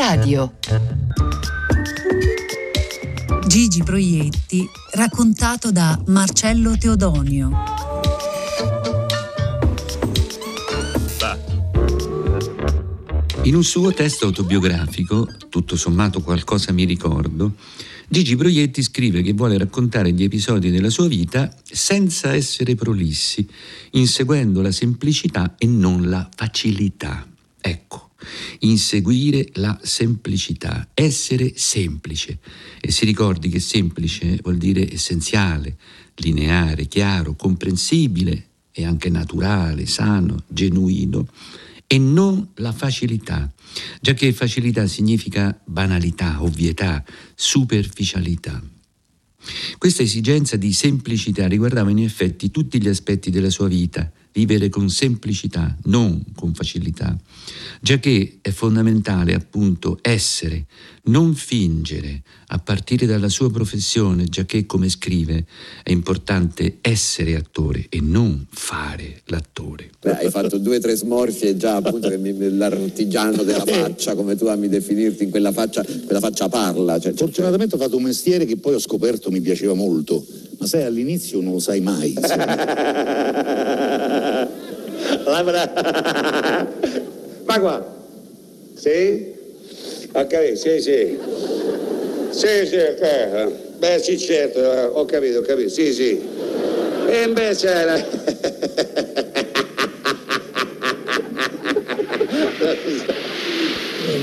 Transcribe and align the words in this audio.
Radio. 0.00 0.54
Gigi 3.46 3.82
Proietti, 3.82 4.66
raccontato 4.92 5.70
da 5.70 6.00
Marcello 6.06 6.76
Teodonio. 6.78 7.50
In 13.42 13.54
un 13.54 13.62
suo 13.62 13.92
testo 13.92 14.26
autobiografico, 14.26 15.28
tutto 15.48 15.76
sommato 15.76 16.22
qualcosa 16.22 16.72
mi 16.72 16.84
ricordo, 16.84 17.54
Gigi 18.08 18.36
Proietti 18.36 18.82
scrive 18.82 19.22
che 19.22 19.32
vuole 19.32 19.58
raccontare 19.58 20.12
gli 20.12 20.22
episodi 20.22 20.70
della 20.70 20.90
sua 20.90 21.08
vita 21.08 21.54
senza 21.62 22.34
essere 22.34 22.74
prolissi, 22.74 23.46
inseguendo 23.92 24.62
la 24.62 24.72
semplicità 24.72 25.54
e 25.58 25.66
non 25.66 26.08
la 26.08 26.28
facilità. 26.34 27.29
Ecco, 27.60 28.10
inseguire 28.60 29.48
la 29.54 29.78
semplicità, 29.82 30.88
essere 30.94 31.52
semplice. 31.56 32.38
E 32.80 32.90
si 32.90 33.04
ricordi 33.04 33.48
che 33.48 33.60
semplice 33.60 34.38
vuol 34.42 34.56
dire 34.56 34.90
essenziale, 34.92 35.76
lineare, 36.16 36.86
chiaro, 36.86 37.34
comprensibile 37.34 38.48
e 38.72 38.84
anche 38.84 39.08
naturale, 39.10 39.86
sano, 39.86 40.44
genuino, 40.48 41.26
e 41.86 41.98
non 41.98 42.50
la 42.54 42.72
facilità, 42.72 43.52
già 44.00 44.14
che 44.14 44.32
facilità 44.32 44.86
significa 44.86 45.58
banalità, 45.64 46.42
ovvietà, 46.42 47.04
superficialità. 47.34 48.62
Questa 49.76 50.02
esigenza 50.02 50.56
di 50.56 50.72
semplicità 50.72 51.48
riguardava 51.48 51.90
in 51.90 51.98
effetti 51.98 52.50
tutti 52.50 52.80
gli 52.80 52.88
aspetti 52.88 53.30
della 53.30 53.50
sua 53.50 53.66
vita, 53.66 54.08
vivere 54.32 54.68
con 54.68 54.88
semplicità, 54.88 55.76
non 55.84 56.22
con 56.34 56.54
facilità, 56.54 57.16
già 57.80 57.98
che 57.98 58.38
è 58.42 58.50
fondamentale 58.50 59.34
appunto 59.34 59.98
essere, 60.02 60.66
non 61.04 61.34
fingere, 61.34 62.22
a 62.48 62.58
partire 62.58 63.06
dalla 63.06 63.28
sua 63.28 63.50
professione, 63.50 64.24
già 64.24 64.44
che 64.44 64.66
come 64.66 64.88
scrive 64.88 65.44
è 65.82 65.90
importante 65.90 66.78
essere 66.80 67.36
attore 67.36 67.86
e 67.88 68.00
non 68.00 68.46
fare 68.50 69.22
l'attore. 69.26 69.90
Beh, 70.00 70.18
hai 70.18 70.30
fatto 70.30 70.58
due 70.58 70.76
o 70.76 70.80
tre 70.80 70.96
smorfie 70.96 71.56
già 71.56 71.76
appunto 71.76 72.08
che 72.08 72.18
mi, 72.18 72.34
l'artigiano 72.56 73.42
della 73.42 73.64
faccia, 73.64 74.14
come 74.14 74.36
tu 74.36 74.46
ami 74.46 74.68
definirti, 74.68 75.24
in 75.24 75.30
quella 75.30 75.52
faccia, 75.52 75.84
quella 75.84 76.20
faccia 76.20 76.48
parla. 76.48 76.98
Cioè, 76.98 77.12
Fortunatamente 77.14 77.76
cioè... 77.76 77.80
ho 77.80 77.84
fatto 77.84 77.96
un 77.96 78.04
mestiere 78.04 78.44
che 78.44 78.56
poi 78.56 78.74
ho 78.74 78.80
scoperto 78.80 79.30
mi 79.30 79.40
piaceva 79.40 79.74
molto, 79.74 80.24
ma 80.58 80.66
sai 80.66 80.84
all'inizio 80.84 81.40
non 81.40 81.52
lo 81.52 81.60
sai 81.60 81.80
mai. 81.80 82.14
Ma 87.44 87.58
qua? 87.58 87.96
Sì? 88.74 89.32
Ho 90.12 90.26
capito, 90.26 90.56
sì, 90.56 90.80
sì. 90.80 91.18
Sì, 92.30 92.66
sì, 92.66 92.76
ok. 92.76 93.78
Beh, 93.78 93.98
sì, 94.02 94.18
certo, 94.18 94.60
ho 94.60 95.04
capito, 95.04 95.38
ho 95.38 95.42
capito, 95.42 95.68
sì, 95.68 95.92
sì. 95.92 96.20
E 97.08 97.22
invece 97.26 97.68
era... 97.68 98.06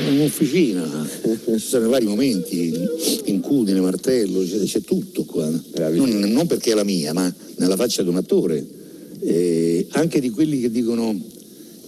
un'officina, 0.10 1.08
ci 1.46 1.60
sono 1.60 1.90
vari 1.90 2.06
momenti, 2.06 2.74
incudine, 3.26 3.80
martello, 3.80 4.44
c'è, 4.44 4.60
c'è 4.64 4.82
tutto 4.82 5.24
qua. 5.26 5.48
Non, 5.48 6.10
non, 6.20 6.48
perché 6.48 6.72
è 6.72 6.76
la 6.76 6.84
mia, 6.84 7.14
ma 7.14 7.34
nella 7.58 7.76
faccia 7.76 8.04
di 8.04 8.10
un 8.10 8.18
attore. 8.18 8.66
Eh, 9.30 9.88
anche 9.90 10.22
di 10.22 10.30
quelli 10.30 10.62
che 10.62 10.72
dicono 10.72 11.14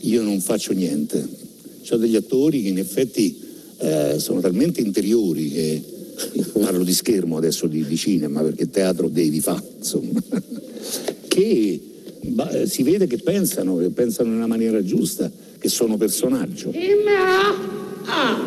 io 0.01 0.21
non 0.21 0.41
faccio 0.41 0.73
niente. 0.73 1.25
Ho 1.91 1.95
degli 1.95 2.17
attori 2.17 2.61
che 2.61 2.67
in 2.67 2.77
effetti 2.77 3.39
eh, 3.77 4.15
sono 4.19 4.41
talmente 4.41 4.81
interiori 4.81 5.49
che 5.49 5.83
parlo 6.59 6.83
di 6.83 6.93
schermo 6.93 7.37
adesso 7.37 7.67
di, 7.67 7.85
di 7.85 7.95
cinema 7.95 8.41
perché 8.41 8.69
teatro 8.69 9.07
devi 9.07 9.39
fare, 9.39 9.63
insomma, 9.77 10.19
che 11.29 11.79
bah, 12.23 12.65
si 12.65 12.83
vede 12.83 13.07
che 13.07 13.17
pensano, 13.19 13.77
che 13.77 13.89
pensano 13.89 14.29
in 14.29 14.35
una 14.35 14.47
maniera 14.47 14.83
giusta, 14.83 15.31
che 15.57 15.69
sono 15.69 15.95
personaggio. 15.95 16.73
Ah, 18.05 18.37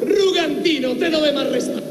Rugantino, 0.00 0.96
te 0.96 1.08
dovevamo 1.08 1.46
arrestare. 1.46 1.82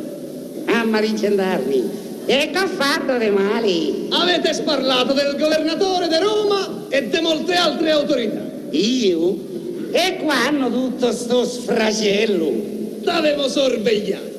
Ah, 0.66 0.84
ma 0.84 1.02
i 1.02 1.16
gendarmi, 1.16 1.84
e 2.26 2.50
che 2.52 2.60
ho 2.60 2.68
fatto 2.68 3.18
di 3.18 3.30
male? 3.30 4.08
Avete 4.10 4.54
sparlato 4.54 5.14
del 5.14 5.36
governatore 5.38 6.08
di 6.08 6.18
Roma 6.18 6.86
e 6.90 7.10
di 7.10 7.20
molte 7.20 7.54
altre 7.54 7.92
autorità. 7.92 8.42
Io? 8.72 9.52
E 9.92 10.18
qua 10.22 10.48
hanno 10.48 10.72
tutto 10.72 11.12
sto 11.12 11.46
sfracello. 11.46 13.02
T'avevo 13.04 13.48
sorvegliato. 13.50 14.32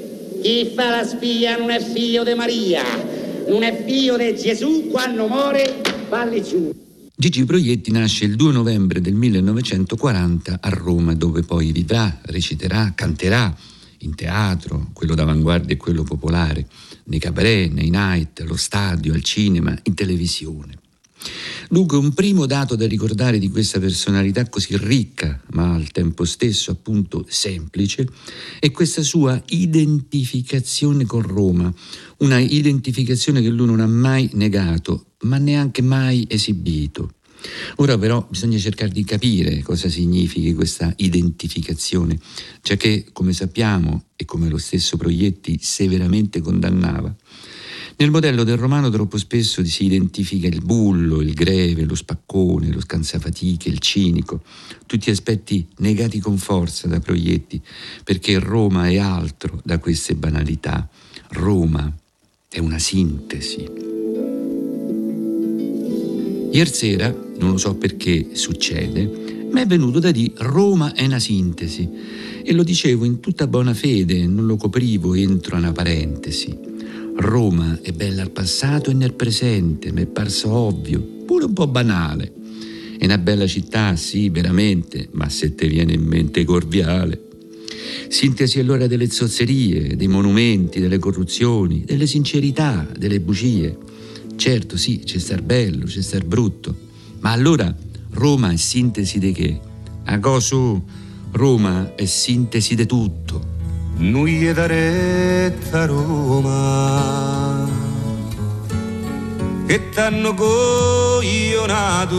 Chi 0.42 0.72
fa 0.74 0.90
la 0.90 1.04
spia 1.04 1.56
non 1.56 1.70
è 1.70 1.80
figlio 1.80 2.24
di 2.24 2.34
Maria, 2.34 2.82
non 3.48 3.62
è 3.62 3.84
figlio 3.86 4.16
di 4.16 4.34
Gesù, 4.34 4.88
quando 4.90 5.26
muore, 5.26 5.80
falli 6.08 6.42
giù. 6.42 6.70
Gigi 7.16 7.44
Proietti 7.44 7.92
nasce 7.92 8.24
il 8.24 8.34
2 8.34 8.52
novembre 8.52 9.00
del 9.00 9.14
1940 9.14 10.58
a 10.60 10.68
Roma, 10.70 11.14
dove 11.14 11.42
poi 11.42 11.70
vivrà, 11.70 12.18
reciterà, 12.24 12.92
canterà 12.94 13.54
in 14.04 14.14
teatro, 14.14 14.90
quello 14.92 15.14
d'avanguardia 15.14 15.74
e 15.74 15.78
quello 15.78 16.02
popolare, 16.02 16.66
nei 17.04 17.18
cabaret, 17.18 17.70
nei 17.72 17.90
night, 17.90 18.40
allo 18.40 18.56
stadio, 18.56 19.12
al 19.12 19.22
cinema, 19.22 19.76
in 19.82 19.94
televisione. 19.94 20.78
Dunque 21.70 21.96
un 21.96 22.12
primo 22.12 22.44
dato 22.44 22.76
da 22.76 22.86
ricordare 22.86 23.38
di 23.38 23.48
questa 23.48 23.80
personalità 23.80 24.46
così 24.48 24.76
ricca, 24.76 25.40
ma 25.52 25.74
al 25.74 25.90
tempo 25.90 26.24
stesso 26.24 26.70
appunto 26.70 27.24
semplice, 27.28 28.06
è 28.60 28.70
questa 28.70 29.02
sua 29.02 29.40
identificazione 29.48 31.06
con 31.06 31.22
Roma, 31.22 31.72
una 32.18 32.38
identificazione 32.38 33.40
che 33.40 33.48
lui 33.48 33.66
non 33.66 33.80
ha 33.80 33.86
mai 33.86 34.28
negato, 34.34 35.12
ma 35.22 35.38
neanche 35.38 35.82
mai 35.82 36.26
esibito. 36.28 37.14
Ora 37.76 37.98
però 37.98 38.26
bisogna 38.28 38.58
cercare 38.58 38.90
di 38.90 39.04
capire 39.04 39.62
cosa 39.62 39.88
significhi 39.88 40.54
questa 40.54 40.92
identificazione, 40.96 42.18
già 42.62 42.76
che, 42.76 43.06
come 43.12 43.32
sappiamo 43.32 44.04
e 44.16 44.24
come 44.24 44.48
lo 44.48 44.58
stesso 44.58 44.96
Proietti 44.96 45.58
severamente 45.60 46.40
condannava, 46.40 47.14
nel 47.96 48.10
modello 48.10 48.42
del 48.42 48.56
romano 48.56 48.90
troppo 48.90 49.18
spesso 49.18 49.64
si 49.64 49.84
identifica 49.84 50.48
il 50.48 50.62
bullo, 50.64 51.20
il 51.20 51.32
greve, 51.32 51.84
lo 51.84 51.94
spaccone, 51.94 52.72
lo 52.72 52.80
scansafatiche, 52.80 53.68
il 53.68 53.78
cinico, 53.78 54.42
tutti 54.86 55.10
aspetti 55.10 55.64
negati 55.78 56.18
con 56.18 56.36
forza 56.36 56.88
da 56.88 56.98
Proietti, 56.98 57.60
perché 58.02 58.38
Roma 58.40 58.88
è 58.88 58.98
altro 58.98 59.60
da 59.62 59.78
queste 59.78 60.16
banalità. 60.16 60.88
Roma 61.28 61.92
è 62.48 62.58
una 62.58 62.80
sintesi. 62.80 63.93
Ieri 66.54 66.72
sera, 66.72 67.12
non 67.38 67.50
lo 67.50 67.56
so 67.56 67.74
perché 67.74 68.28
succede, 68.34 69.48
mi 69.50 69.60
è 69.60 69.66
venuto 69.66 69.98
da 69.98 70.12
dire 70.12 70.34
Roma 70.36 70.94
è 70.94 71.04
una 71.04 71.18
sintesi 71.18 71.90
e 72.44 72.52
lo 72.52 72.62
dicevo 72.62 73.04
in 73.04 73.18
tutta 73.18 73.48
buona 73.48 73.74
fede, 73.74 74.24
non 74.28 74.46
lo 74.46 74.54
coprivo 74.54 75.14
entro 75.14 75.56
una 75.56 75.72
parentesi. 75.72 76.56
Roma 77.16 77.80
è 77.82 77.90
bella 77.90 78.22
al 78.22 78.30
passato 78.30 78.90
e 78.90 78.94
nel 78.94 79.14
presente, 79.14 79.90
mi 79.90 80.02
è 80.02 80.06
parso 80.06 80.52
ovvio, 80.52 81.00
pure 81.26 81.46
un 81.46 81.54
po' 81.54 81.66
banale. 81.66 82.32
È 82.98 83.04
una 83.04 83.18
bella 83.18 83.48
città, 83.48 83.96
sì, 83.96 84.28
veramente, 84.28 85.08
ma 85.10 85.28
se 85.28 85.56
ti 85.56 85.66
viene 85.66 85.94
in 85.94 86.04
mente 86.04 86.44
Corviale. 86.44 87.20
Sintesi 88.06 88.60
allora 88.60 88.86
delle 88.86 89.10
zozzerie, 89.10 89.96
dei 89.96 90.06
monumenti, 90.06 90.78
delle 90.78 91.00
corruzioni, 91.00 91.82
delle 91.84 92.06
sincerità, 92.06 92.88
delle 92.96 93.18
bugie. 93.18 93.76
Certo, 94.36 94.76
sì, 94.76 95.00
c'è 95.04 95.18
star 95.18 95.42
bello, 95.42 95.86
c'è 95.86 96.02
star 96.02 96.24
brutto, 96.24 96.74
ma 97.20 97.30
allora 97.32 97.74
Roma 98.10 98.50
è 98.50 98.56
sintesi 98.56 99.18
di 99.18 99.32
che? 99.32 99.60
A 100.04 100.18
cosu, 100.18 100.82
Roma 101.32 101.94
è 101.94 102.04
sintesi 102.04 102.74
di 102.74 102.86
tutto. 102.86 103.52
Noi 103.96 104.44
è 104.44 104.52
da 104.52 104.66
retta 104.66 105.86
Roma 105.86 107.64
che 109.66 109.88
t'hanno 109.88 110.34
coglionato 110.34 112.12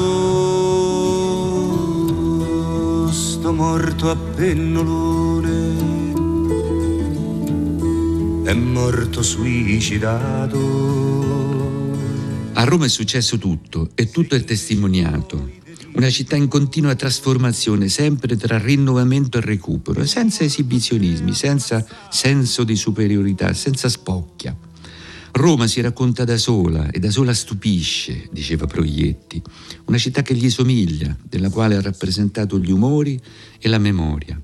sto 3.11 3.53
morto 3.53 4.09
a 4.09 4.15
pennolone 4.15 5.53
è 8.43 8.53
morto 8.53 9.21
suicidato 9.21 10.57
a 12.57 12.63
Roma 12.63 12.85
è 12.85 12.89
successo 12.89 13.37
tutto 13.37 13.91
e 13.95 14.09
tutto 14.09 14.35
è 14.35 14.43
testimoniato 14.43 15.63
una 15.95 16.09
città 16.09 16.35
in 16.35 16.49
continua 16.49 16.93
trasformazione, 16.95 17.87
sempre 17.87 18.35
tra 18.35 18.57
rinnovamento 18.57 19.37
e 19.37 19.41
recupero, 19.41 20.05
senza 20.05 20.43
esibizionismi, 20.43 21.33
senza 21.33 21.85
senso 22.09 22.65
di 22.65 22.75
superiorità, 22.75 23.53
senza 23.53 23.87
spocchia. 23.87 24.55
Roma 25.31 25.67
si 25.67 25.79
racconta 25.81 26.25
da 26.25 26.37
sola 26.37 26.89
e 26.91 26.99
da 26.99 27.09
sola 27.09 27.33
stupisce, 27.33 28.27
diceva 28.31 28.67
Proietti, 28.67 29.41
una 29.85 29.97
città 29.97 30.21
che 30.21 30.33
gli 30.33 30.49
somiglia, 30.49 31.15
della 31.23 31.49
quale 31.49 31.75
ha 31.75 31.81
rappresentato 31.81 32.59
gli 32.59 32.71
umori 32.71 33.19
e 33.59 33.69
la 33.69 33.79
memoria. 33.79 34.41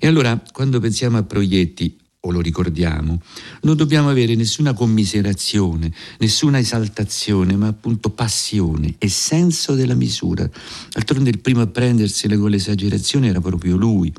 E 0.00 0.06
allora, 0.06 0.40
quando 0.52 0.80
pensiamo 0.80 1.18
a 1.18 1.22
Proietti, 1.22 1.96
o 2.20 2.32
lo 2.32 2.40
ricordiamo, 2.40 3.20
non 3.62 3.76
dobbiamo 3.76 4.10
avere 4.10 4.34
nessuna 4.34 4.72
commiserazione, 4.72 5.92
nessuna 6.18 6.58
esaltazione, 6.58 7.54
ma 7.56 7.68
appunto 7.68 8.10
passione 8.10 8.96
e 8.98 9.08
senso 9.08 9.74
della 9.74 9.94
misura. 9.94 10.48
D'altronde 10.90 11.30
il 11.30 11.38
primo 11.38 11.60
a 11.60 11.68
prendersele 11.68 12.36
con 12.36 12.50
l'esagerazione 12.50 13.28
era 13.28 13.40
proprio 13.40 13.76
lui. 13.76 14.12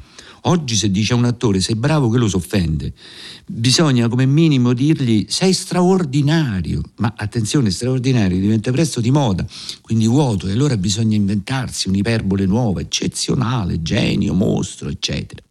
Oggi 0.44 0.78
se 0.78 0.90
dice 0.90 1.12
a 1.12 1.18
un 1.18 1.26
attore 1.26 1.60
sei 1.60 1.76
bravo 1.76 2.10
che 2.10 2.18
lo 2.18 2.30
si 2.30 2.38
offende. 2.38 2.94
Bisogna 3.46 4.08
come 4.08 4.26
minimo 4.26 4.72
dirgli 4.72 5.26
sei 5.28 5.52
straordinario, 5.52 6.82
ma 6.98 7.14
attenzione, 7.18 7.70
straordinario 7.70 8.40
diventa 8.40 8.72
presto 8.72 9.02
di 9.02 9.12
moda, 9.12 9.46
quindi 9.82 10.08
vuoto 10.08 10.48
e 10.48 10.54
allora 10.54 10.78
bisogna 10.78 11.18
inventarsi 11.18 11.90
un'iperbole 11.90 12.46
nuova, 12.46 12.80
eccezionale, 12.80 13.82
genio, 13.82 14.34
mostro, 14.34 14.88
eccetera. 14.88 15.44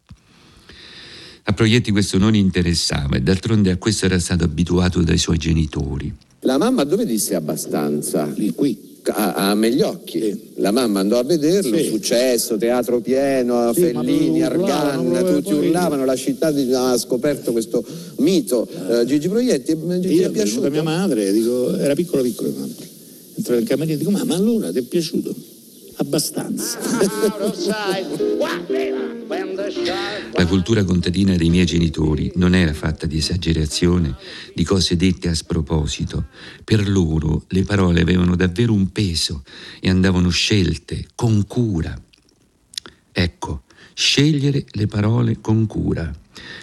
A 1.49 1.55
Proietti 1.55 1.93
questo 1.93 2.19
non 2.19 2.35
interessava 2.35 3.17
e 3.17 3.23
d'altronde 3.23 3.71
a 3.71 3.79
questo 3.79 4.05
era 4.05 4.19
stato 4.19 4.45
abituato 4.45 5.01
dai 5.01 5.17
suoi 5.17 5.39
genitori. 5.39 6.13
La 6.41 6.59
mamma 6.59 6.85
dove 6.85 7.07
disse 7.07 7.35
abbastanza? 7.35 8.31
Lì, 8.37 8.53
qui. 8.53 8.97
A, 9.05 9.33
a 9.33 9.55
Megliocchi. 9.55 10.51
La 10.57 10.73
mamma 10.73 11.01
andò 11.01 11.19
a 11.19 11.23
vederlo, 11.23 11.75
sì. 11.79 11.85
successo, 11.85 12.59
teatro 12.59 13.01
pieno, 13.01 13.73
sì, 13.73 13.81
Fellini, 13.81 14.43
Argan, 14.43 15.25
tutti 15.25 15.55
urlavano, 15.55 16.05
la 16.05 16.17
città 16.17 16.49
ha 16.49 16.99
scoperto 16.99 17.53
questo 17.53 17.83
mito. 18.19 18.69
Uh, 18.71 19.07
Gigi 19.07 19.29
Proietti, 19.29 19.75
Gigi 20.01 20.15
Io, 20.17 20.27
è 20.27 20.31
piaciuto? 20.31 20.69
mia 20.69 20.83
madre, 20.83 21.33
dico, 21.33 21.75
era 21.79 21.95
piccola 21.95 22.21
piccola 22.21 22.51
mamma. 22.51 22.75
Entra 23.37 23.55
nel 23.55 23.65
camerino 23.65 23.95
e 23.95 23.99
dico, 23.99 24.11
ma, 24.11 24.23
ma 24.25 24.35
allora 24.35 24.71
ti 24.71 24.81
è 24.81 24.83
piaciuto? 24.83 25.35
Abbastanza. 26.01 26.79
La 30.33 30.47
cultura 30.47 30.85
contadina 30.85 31.35
dei 31.35 31.51
miei 31.51 31.67
genitori 31.67 32.31
non 32.37 32.55
era 32.55 32.73
fatta 32.73 33.07
di 33.07 33.17
esagerazione, 33.17 34.15
di 34.55 34.63
cose 34.63 34.97
dette 34.97 35.29
a 35.29 35.35
sproposito. 35.35 36.27
Per 36.63 36.89
loro 36.89 37.45
le 37.49 37.65
parole 37.65 38.01
avevano 38.01 38.37
davvero 38.37 38.73
un 38.73 38.93
peso 38.93 39.43
e 39.81 39.91
andavano 39.91 40.29
scelte 40.29 41.09
con 41.17 41.45
cura. 41.47 42.01
Ecco, 43.11 43.63
scegliere 43.93 44.65
le 44.71 44.87
parole 44.87 45.41
con 45.41 45.67
cura, 45.67 46.15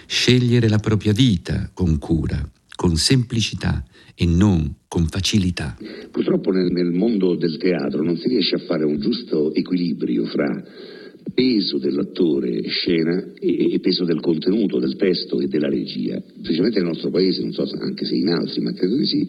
scegliere 0.06 0.68
la 0.68 0.78
propria 0.78 1.12
vita 1.12 1.68
con 1.74 1.98
cura, 1.98 2.42
con 2.74 2.96
semplicità 2.96 3.84
e 4.16 4.26
non 4.26 4.76
con 4.88 5.06
facilità. 5.06 5.76
Purtroppo 6.10 6.50
nel, 6.50 6.72
nel 6.72 6.90
mondo 6.90 7.36
del 7.36 7.58
teatro 7.58 8.02
non 8.02 8.16
si 8.16 8.28
riesce 8.28 8.56
a 8.56 8.60
fare 8.60 8.84
un 8.84 8.98
giusto 8.98 9.52
equilibrio 9.54 10.24
fra 10.24 10.64
peso 11.34 11.78
dell'attore 11.78 12.62
scena 12.68 13.32
e, 13.38 13.74
e, 13.74 13.80
peso 13.80 14.04
del 14.04 14.20
contenuto, 14.20 14.78
del 14.78 14.96
testo 14.96 15.40
e 15.40 15.48
della 15.48 15.68
regia. 15.68 16.20
Specialmente 16.38 16.78
nel 16.78 16.88
nostro 16.88 17.10
paese, 17.10 17.42
non 17.42 17.52
so 17.52 17.64
anche 17.78 18.06
se 18.06 18.14
in 18.14 18.28
altri, 18.28 18.62
ma 18.62 18.72
credo 18.72 18.96
di 18.96 19.04
sì, 19.04 19.28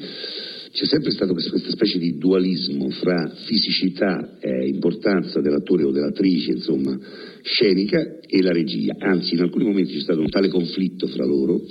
c'è 0.71 0.85
sempre 0.85 1.11
stato 1.11 1.33
questa 1.33 1.57
specie 1.57 1.97
di 1.97 2.17
dualismo 2.17 2.89
fra 2.91 3.33
fisicità 3.45 4.37
e 4.39 4.67
importanza 4.67 5.41
dell'attore 5.41 5.83
o 5.83 5.91
dell'attrice, 5.91 6.51
insomma, 6.51 6.97
scenica 7.41 8.19
e 8.21 8.41
la 8.41 8.51
regia. 8.51 8.95
Anzi, 8.99 9.33
in 9.33 9.41
alcuni 9.41 9.65
momenti 9.65 9.93
c'è 9.93 10.01
stato 10.01 10.19
un 10.19 10.29
tale 10.29 10.49
conflitto 10.49 11.07
fra 11.07 11.25
loro 11.25 11.61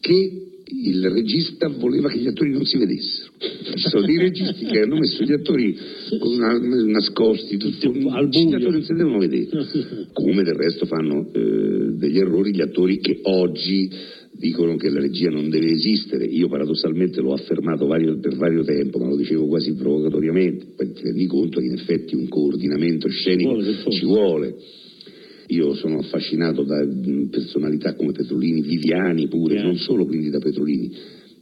che 0.00 0.43
il 0.66 1.10
regista 1.10 1.68
voleva 1.68 2.08
che 2.08 2.18
gli 2.18 2.26
attori 2.26 2.50
non 2.50 2.64
si 2.64 2.78
vedessero. 2.78 3.32
Ci 3.38 3.88
sono 3.88 4.06
dei 4.06 4.18
registi 4.18 4.64
che 4.64 4.80
hanno 4.80 4.96
messo 4.96 5.22
gli 5.22 5.32
attori 5.32 5.76
una, 6.20 6.58
nascosti, 6.58 7.56
tutti, 7.58 7.86
al 7.86 8.28
buio. 8.28 8.48
gli 8.48 8.54
attori 8.54 8.72
non 8.72 8.82
si 8.82 8.94
devono 8.94 9.18
vedere. 9.18 9.48
Come 10.12 10.42
del 10.42 10.54
resto 10.54 10.86
fanno 10.86 11.30
eh, 11.32 11.92
degli 11.96 12.18
errori 12.18 12.54
gli 12.54 12.62
attori 12.62 12.98
che 12.98 13.20
oggi 13.22 13.90
dicono 14.36 14.76
che 14.76 14.88
la 14.90 15.00
regia 15.00 15.30
non 15.30 15.48
deve 15.48 15.70
esistere. 15.70 16.24
Io 16.24 16.48
paradossalmente 16.48 17.20
l'ho 17.20 17.34
affermato 17.34 17.86
vario, 17.86 18.18
per 18.18 18.36
vario 18.36 18.64
tempo, 18.64 18.98
ma 18.98 19.08
lo 19.08 19.16
dicevo 19.16 19.46
quasi 19.46 19.74
provocatoriamente. 19.74 20.66
Poi 20.76 20.92
ti 20.92 21.02
rendi 21.02 21.26
conto 21.26 21.60
che 21.60 21.66
in 21.66 21.74
effetti 21.74 22.14
un 22.14 22.28
coordinamento 22.28 23.08
scenico 23.08 23.62
ci 23.90 24.04
vuole. 24.04 24.56
Io 25.48 25.74
sono 25.74 25.98
affascinato 25.98 26.62
da 26.64 26.82
mm, 26.84 27.26
personalità 27.26 27.94
come 27.94 28.12
Petrolini, 28.12 28.62
Viviani 28.62 29.28
pure, 29.28 29.62
non 29.62 29.76
solo 29.76 30.06
quindi 30.06 30.30
da 30.30 30.38
Petrolini, 30.38 30.90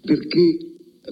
perché 0.03 0.59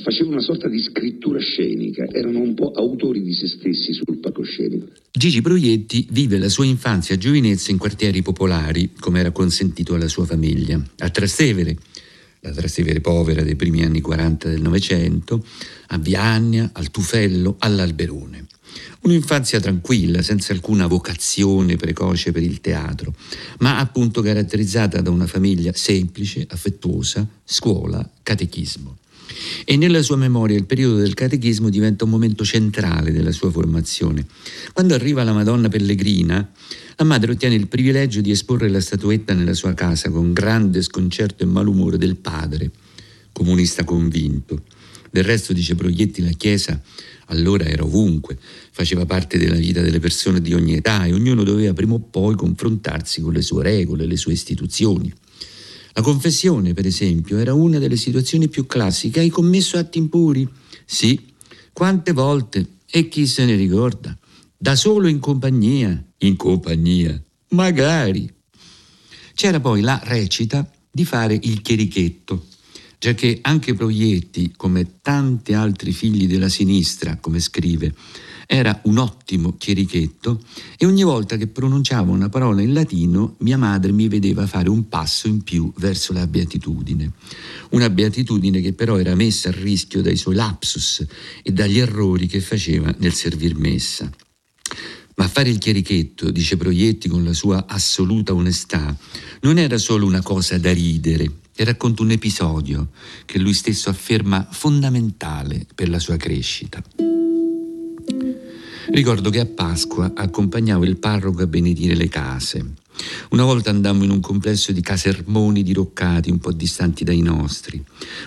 facevano 0.03 0.37
una 0.37 0.45
sorta 0.45 0.69
di 0.69 0.79
scrittura 0.79 1.41
scenica, 1.41 2.05
erano 2.13 2.41
un 2.41 2.55
po' 2.55 2.71
autori 2.71 3.23
di 3.23 3.33
se 3.33 3.49
stessi 3.49 3.93
sul 3.93 4.19
palcoscenico. 4.19 4.87
Gigi 5.11 5.41
Proietti 5.41 6.07
vive 6.11 6.39
la 6.39 6.49
sua 6.49 6.65
infanzia 6.65 7.15
e 7.15 7.19
giovinezza 7.19 7.71
in 7.71 7.79
quartieri 7.79 8.23
popolari, 8.23 8.91
come 8.99 9.21
era 9.21 9.33
consentito 9.33 9.95
alla 9.95 10.09
sua 10.09 10.25
famiglia, 10.25 10.81
a 10.99 11.11
Trastevere, 11.11 11.77
la 12.41 12.53
Trastevere 12.53 13.01
povera 13.01 13.43
dei 13.43 13.57
primi 13.57 13.85
anni 13.85 14.01
40 14.01 14.49
del 14.49 14.63
Novecento, 14.63 15.45
a 15.89 15.99
Viagna, 15.99 16.71
al 16.73 16.91
Tufello, 16.91 17.57
all'Alberone. 17.59 18.47
Un'infanzia 19.03 19.61
tranquilla, 19.61 20.23
senza 20.23 20.53
alcuna 20.53 20.87
vocazione 20.87 21.77
precoce 21.77 22.33
per 22.33 22.43
il 22.43 22.61
teatro, 22.61 23.15
ma 23.59 23.79
appunto 23.79 24.23
caratterizzata 24.23 25.01
da 25.01 25.11
una 25.11 25.27
famiglia 25.27 25.73
semplice, 25.75 26.47
affettuosa, 26.49 27.27
scuola, 27.45 28.09
catechismo. 28.23 28.99
E 29.65 29.77
nella 29.77 30.03
sua 30.03 30.17
memoria 30.17 30.57
il 30.57 30.67
periodo 30.67 30.97
del 30.97 31.15
catechismo 31.15 31.69
diventa 31.69 32.05
un 32.05 32.11
momento 32.11 32.45
centrale 32.45 33.13
della 33.13 33.33
sua 33.33 33.51
formazione. 33.51 34.27
Quando 34.73 34.95
arriva 34.95 35.25
la 35.25 35.33
Madonna 35.33 35.69
Pellegrina, 35.69 36.51
la 37.01 37.07
madre 37.07 37.33
ottiene 37.33 37.55
il 37.55 37.67
privilegio 37.67 38.21
di 38.21 38.31
esporre 38.31 38.69
la 38.69 38.79
statuetta 38.79 39.33
nella 39.33 39.55
sua 39.55 39.73
casa 39.73 40.11
con 40.11 40.35
grande 40.35 40.83
sconcerto 40.83 41.43
e 41.43 41.47
malumore 41.47 41.97
del 41.97 42.17
padre, 42.17 42.71
comunista 43.33 43.85
convinto. 43.85 44.65
Del 45.11 45.25
resto, 45.25 45.55
dice 45.55 45.75
Proietti, 45.75 46.21
la 46.21 46.33
Chiesa 46.37 46.79
allora 47.29 47.65
era 47.65 47.85
ovunque, 47.85 48.37
faceva 48.71 49.07
parte 49.07 49.39
della 49.39 49.57
vita 49.57 49.81
delle 49.81 49.99
persone 49.99 50.43
di 50.43 50.53
ogni 50.53 50.75
età 50.75 51.07
e 51.07 51.15
ognuno 51.15 51.43
doveva 51.43 51.73
prima 51.73 51.95
o 51.95 52.01
poi 52.01 52.35
confrontarsi 52.35 53.23
con 53.23 53.33
le 53.33 53.41
sue 53.41 53.63
regole, 53.63 54.05
le 54.05 54.17
sue 54.19 54.35
istituzioni. 54.35 55.11
La 55.95 56.03
confessione, 56.03 56.75
per 56.75 56.85
esempio, 56.85 57.39
era 57.39 57.55
una 57.55 57.79
delle 57.79 57.97
situazioni 57.97 58.49
più 58.49 58.67
classiche. 58.67 59.21
Hai 59.21 59.31
commesso 59.31 59.79
atti 59.79 59.97
impuri? 59.97 60.47
Sì. 60.85 61.19
Quante 61.73 62.13
volte? 62.13 62.67
E 62.91 63.09
chi 63.09 63.27
se 63.27 63.47
ne 63.47 63.57
ricorda? 63.57 64.19
Da 64.63 64.77
solo 64.77 65.09
in 65.09 65.21
compagnia? 65.21 66.05
In 66.19 66.37
compagnia? 66.37 67.19
Magari. 67.53 68.31
C'era 69.35 69.59
poi 69.59 69.81
la 69.81 69.99
recita 70.05 70.71
di 70.91 71.07
fare 71.07 71.39
il 71.43 71.63
chierichetto 71.63 72.45
già 73.01 73.15
che 73.15 73.39
anche 73.41 73.73
Proietti, 73.73 74.53
come 74.55 75.01
tanti 75.01 75.55
altri 75.55 75.91
figli 75.91 76.27
della 76.27 76.51
sinistra, 76.51 77.17
come 77.17 77.41
scrive, 77.41 77.95
era 78.47 78.79
un 78.85 78.99
ottimo 78.99 79.57
chierichetto 79.57 80.43
e 80.77 80.85
ogni 80.85 81.05
volta 81.05 81.39
che 81.39 81.47
pronunciavo 81.47 82.13
una 82.13 82.29
parola 82.29 82.61
in 82.61 82.75
latino 82.75 83.37
mia 83.39 83.57
madre 83.57 83.93
mi 83.93 84.09
vedeva 84.09 84.47
fare 84.47 84.69
un 84.69 84.89
passo 84.89 85.29
in 85.29 85.43
più 85.43 85.73
verso 85.79 86.13
la 86.13 86.27
beatitudine. 86.27 87.13
Una 87.71 87.89
beatitudine 87.89 88.61
che 88.61 88.75
però 88.75 88.99
era 88.99 89.15
messa 89.15 89.49
a 89.49 89.53
rischio 89.53 90.03
dai 90.03 90.17
suoi 90.17 90.35
lapsus 90.35 91.07
e 91.43 91.51
dagli 91.51 91.79
errori 91.79 92.27
che 92.27 92.41
faceva 92.41 92.95
nel 92.99 93.15
servir 93.15 93.57
messa. 93.57 94.11
Ma 95.17 95.29
fare 95.29 95.51
il 95.51 95.59
chierichetto, 95.59 96.31
dice 96.31 96.57
Proietti 96.57 97.09
con 97.09 97.25
la 97.25 97.35
sua 97.35 97.67
assoluta 97.67 98.33
onestà, 98.33 98.97
non 99.43 99.59
era 99.59 99.77
solo 99.77 100.07
una 100.07 100.23
cosa 100.23 100.57
da 100.59 100.73
ridere, 100.73 101.41
e 101.61 101.65
racconta 101.65 102.03
un 102.03 102.11
episodio 102.11 102.89
che 103.27 103.39
lui 103.39 103.53
stesso 103.53 103.91
afferma 103.91 104.49
fondamentale 104.51 105.67
per 105.75 105.91
la 105.91 105.99
sua 105.99 106.17
crescita. 106.17 106.83
Ricordo 108.93 109.29
che 109.29 109.41
a 109.41 109.47
Pasqua 109.47 110.13
accompagnavo 110.15 110.85
il 110.85 110.97
parroco 110.97 111.43
a 111.43 111.47
benedire 111.47 111.95
le 111.95 112.09
case. 112.09 112.65
Una 113.31 113.45
volta 113.45 113.71
andammo 113.71 114.05
in 114.05 114.11
un 114.11 114.21
complesso 114.21 114.73
di 114.73 114.81
casermoni 114.81 115.63
diroccati 115.63 116.31
un 116.31 116.39
po' 116.39 116.53
distanti 116.53 117.05
dai 117.05 117.21
nostri. 117.21 117.83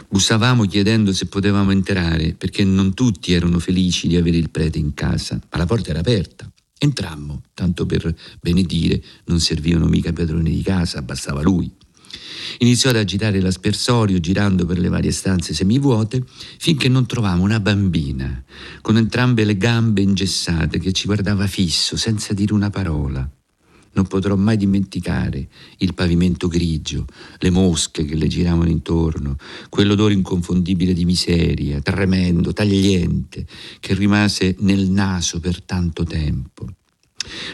Bussavamo 0.07 0.65
chiedendo 0.65 1.13
se 1.13 1.27
potevamo 1.27 1.71
entrare 1.71 2.33
perché 2.33 2.63
non 2.63 2.93
tutti 2.93 3.33
erano 3.33 3.59
felici 3.59 4.07
di 4.07 4.15
avere 4.15 4.37
il 4.37 4.49
prete 4.49 4.79
in 4.79 4.93
casa, 4.93 5.39
ma 5.51 5.57
la 5.57 5.65
porta 5.65 5.89
era 5.89 5.99
aperta. 5.99 6.49
Entrammo, 6.77 7.43
tanto 7.53 7.85
per 7.85 8.13
benedire, 8.41 9.01
non 9.25 9.39
servivano 9.39 9.85
mica 9.85 10.11
padroni 10.11 10.51
di 10.51 10.61
casa, 10.61 11.01
bastava 11.01 11.41
lui. 11.41 11.71
Iniziò 12.59 12.89
ad 12.89 12.97
agitare 12.97 13.39
l'aspersorio 13.39 14.19
girando 14.19 14.65
per 14.65 14.77
le 14.77 14.89
varie 14.89 15.11
stanze 15.11 15.53
semivuote 15.53 16.23
finché 16.57 16.87
non 16.87 17.05
trovavo 17.05 17.41
una 17.41 17.59
bambina 17.59 18.43
con 18.81 18.97
entrambe 18.97 19.43
le 19.45 19.57
gambe 19.57 20.01
ingessate 20.01 20.77
che 20.77 20.91
ci 20.91 21.05
guardava 21.05 21.47
fisso 21.47 21.95
senza 21.97 22.33
dire 22.33 22.53
una 22.53 22.69
parola. 22.69 23.27
Non 23.93 24.07
potrò 24.07 24.35
mai 24.35 24.57
dimenticare 24.57 25.47
il 25.77 25.93
pavimento 25.93 26.47
grigio, 26.47 27.05
le 27.37 27.49
mosche 27.51 28.05
che 28.05 28.15
le 28.15 28.27
giravano 28.27 28.69
intorno, 28.69 29.35
quell'odore 29.69 30.13
inconfondibile 30.13 30.93
di 30.93 31.05
miseria, 31.05 31.79
tremendo, 31.81 32.53
tagliente, 32.53 33.45
che 33.79 33.93
rimase 33.93 34.55
nel 34.59 34.89
naso 34.89 35.39
per 35.39 35.61
tanto 35.61 36.03
tempo. 36.03 36.67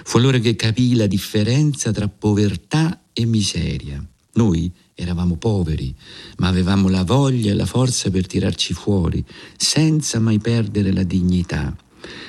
Fu 0.04 0.18
allora 0.18 0.40
che 0.40 0.56
capii 0.56 0.96
la 0.96 1.08
differenza 1.08 1.92
tra 1.92 2.08
povertà 2.08 3.04
e 3.14 3.26
miseria. 3.26 4.04
Noi 4.34 4.72
eravamo 4.96 5.36
poveri, 5.36 5.94
ma 6.38 6.48
avevamo 6.48 6.88
la 6.88 7.04
voglia 7.04 7.52
e 7.52 7.56
la 7.56 7.66
forza 7.66 8.10
per 8.10 8.28
tirarci 8.28 8.74
fuori, 8.74 9.24
senza 9.58 10.20
mai 10.20 10.40
perdere 10.40 10.92
la 10.92 11.04
dignità. 11.04 11.76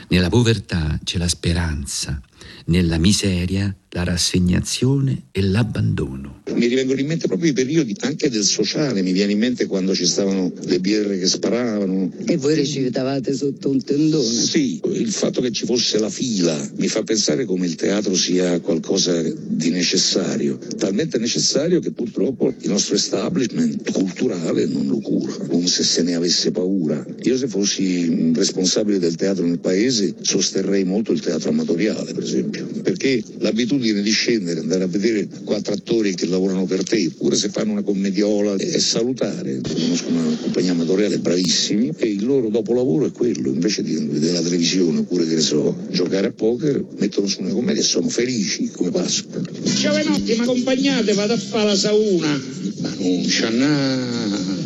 Nella 0.09 0.29
povertà 0.29 0.99
c'è 1.03 1.19
la 1.19 1.29
speranza, 1.29 2.21
nella 2.67 2.99
miseria 2.99 3.75
la 3.93 4.05
rassegnazione 4.05 5.25
e 5.33 5.43
l'abbandono. 5.43 6.43
Mi 6.55 6.67
rivengono 6.67 7.01
in 7.01 7.07
mente 7.07 7.27
proprio 7.27 7.51
i 7.51 7.53
periodi 7.53 7.97
anche 8.01 8.31
del 8.31 8.45
sociale, 8.45 9.03
mi 9.03 9.11
viene 9.11 9.33
in 9.33 9.39
mente 9.39 9.67
quando 9.67 9.95
ci 9.95 10.07
stavano 10.07 10.53
le 10.63 10.79
birre 10.79 11.19
che 11.19 11.27
sparavano. 11.27 12.13
E 12.25 12.37
voi 12.37 12.55
recitavate 12.55 13.35
sotto 13.35 13.69
un 13.69 13.83
tendone? 13.83 14.25
Sì, 14.25 14.81
il 14.93 15.11
fatto 15.11 15.41
che 15.41 15.51
ci 15.51 15.65
fosse 15.65 15.99
la 15.99 16.11
fila 16.11 16.71
mi 16.77 16.87
fa 16.87 17.03
pensare 17.03 17.45
come 17.45 17.67
il 17.67 17.75
teatro 17.75 18.15
sia 18.15 18.61
qualcosa 18.61 19.23
di 19.23 19.71
necessario, 19.71 20.59
talmente 20.77 21.19
necessario 21.19 21.81
che 21.81 21.91
purtroppo 21.91 22.55
il 22.61 22.69
nostro 22.69 22.95
establishment 22.95 23.91
culturale 23.91 24.67
non 24.67 24.87
lo 24.87 25.01
cura, 25.01 25.35
come 25.49 25.67
se 25.67 25.83
se 25.83 26.03
ne 26.03 26.15
avesse 26.15 26.53
paura. 26.53 27.05
Io 27.23 27.37
se 27.37 27.49
fossi 27.49 28.33
responsabile 28.35 29.01
del 29.01 29.17
teatro 29.17 29.45
nel 29.45 29.59
paese 29.59 30.15
sosterrei 30.21 30.85
molto 30.85 31.11
il 31.11 31.21
teatro 31.21 31.51
amatoriale, 31.51 32.13
per 32.13 32.23
esempio, 32.23 32.67
perché 32.83 33.23
l'abitudine 33.39 33.80
l'abitudine 33.81 34.03
di 34.03 34.11
scendere, 34.11 34.61
andare 34.61 34.85
a 34.85 34.87
vedere 34.87 35.27
quattro 35.45 35.73
attori 35.73 36.15
che 36.15 36.27
lavorano 36.27 36.67
per 36.67 36.85
te, 36.85 37.11
pure 37.17 37.35
se 37.35 37.49
fanno 37.49 37.73
una 37.73 37.83
commediola, 37.83 38.55
è 38.57 38.79
salutare. 38.79 39.61
Conosco 39.63 40.09
una 40.09 40.37
compagnia 40.41 40.73
amatoriale 40.73 41.19
bravissimi 41.19 41.93
e 41.97 42.09
il 42.09 42.25
loro 42.25 42.49
dopolavoro 42.49 43.07
è 43.07 43.13
quello, 43.13 43.49
invece 43.49 43.83
di 43.83 43.95
vedere 43.95 44.35
la 44.35 44.43
televisione 44.43 45.01
oppure 45.01 45.27
che 45.27 45.35
ne 45.35 45.41
so, 45.41 45.75
giocare 45.91 46.29
a 46.29 46.33
poker, 46.33 46.85
mettono 46.99 47.27
su 47.27 47.41
una 47.41 47.53
commedia 47.53 47.81
e 47.81 47.85
sono 47.85 48.09
felici 48.09 48.71
come 48.71 48.91
Pasqua. 48.91 49.41
Giovanotti, 49.63 50.35
ma 50.37 50.43
accompagnate, 50.43 51.13
vado 51.15 51.33
a 51.33 51.39
fare 51.39 51.65
la 51.65 51.77
sauna. 51.77 52.41
Ma 52.81 52.95
non 52.99 53.25
c'ha 53.27 53.49
na... 53.49 54.59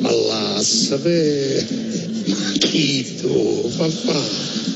Ma 0.00 0.10
lassa, 0.10 0.96
ma 0.96 2.52
chi 2.58 3.06
tu, 3.20 3.70
papà? 3.76 4.71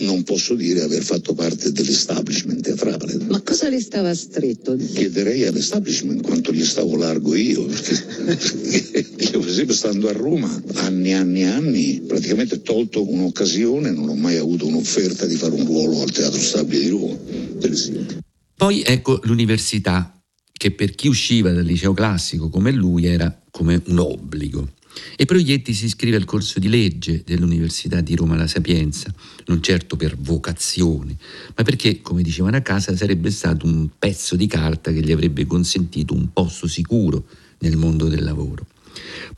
Non 0.00 0.22
posso 0.22 0.54
dire 0.54 0.82
aver 0.82 1.02
fatto 1.02 1.34
parte 1.34 1.72
dell'establishment 1.72 2.60
teatrale. 2.62 3.16
Ma 3.28 3.40
cosa 3.42 3.68
le 3.68 3.80
stava 3.80 4.14
stretto? 4.14 4.76
Chiederei 4.76 5.46
all'establishment 5.46 6.22
quanto 6.22 6.52
gli 6.52 6.64
stavo 6.64 6.96
largo 6.96 7.34
io, 7.34 7.64
perché 7.66 7.94
io 9.32 9.38
per 9.40 9.48
esempio 9.48 9.74
stando 9.74 10.08
a 10.08 10.12
Roma 10.12 10.62
anni 10.74 11.10
e 11.10 11.14
anni 11.14 11.40
e 11.42 11.46
anni, 11.46 12.02
praticamente 12.06 12.62
tolto 12.62 13.08
un'occasione, 13.08 13.90
non 13.90 14.08
ho 14.08 14.14
mai 14.14 14.36
avuto 14.36 14.66
un'offerta 14.66 15.26
di 15.26 15.36
fare 15.36 15.54
un 15.54 15.64
ruolo 15.64 16.02
al 16.02 16.10
Teatro 16.10 16.40
Stabile 16.40 16.82
di 16.82 16.88
Roma, 16.88 17.16
per 17.60 17.70
esempio. 17.70 18.18
Poi 18.56 18.82
ecco 18.82 19.20
l'università, 19.24 20.14
che 20.52 20.70
per 20.72 20.94
chi 20.94 21.08
usciva 21.08 21.50
dal 21.52 21.64
liceo 21.64 21.94
classico 21.94 22.50
come 22.50 22.70
lui 22.72 23.06
era 23.06 23.34
come 23.50 23.80
un 23.86 23.98
obbligo. 23.98 24.68
E 25.16 25.24
Proietti 25.24 25.72
si 25.72 25.84
iscrive 25.86 26.16
al 26.16 26.24
corso 26.24 26.58
di 26.58 26.68
legge 26.68 27.22
dell'Università 27.24 28.00
di 28.00 28.16
Roma 28.16 28.36
La 28.36 28.46
Sapienza, 28.46 29.12
non 29.46 29.62
certo 29.62 29.96
per 29.96 30.16
vocazione, 30.16 31.16
ma 31.54 31.62
perché, 31.62 32.00
come 32.00 32.22
dicevano 32.22 32.56
a 32.56 32.60
casa, 32.60 32.96
sarebbe 32.96 33.30
stato 33.30 33.66
un 33.66 33.88
pezzo 33.98 34.36
di 34.36 34.46
carta 34.46 34.92
che 34.92 35.00
gli 35.00 35.12
avrebbe 35.12 35.46
consentito 35.46 36.14
un 36.14 36.32
posto 36.32 36.66
sicuro 36.66 37.24
nel 37.58 37.76
mondo 37.76 38.08
del 38.08 38.24
lavoro. 38.24 38.66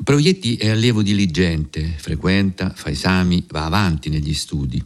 Proietti 0.03 0.57
è 0.57 0.69
allievo 0.69 1.03
diligente, 1.03 1.95
frequenta, 1.97 2.73
fa 2.75 2.91
esami, 2.91 3.45
va 3.49 3.67
avanti 3.67 4.09
negli 4.09 4.33
studi, 4.35 4.83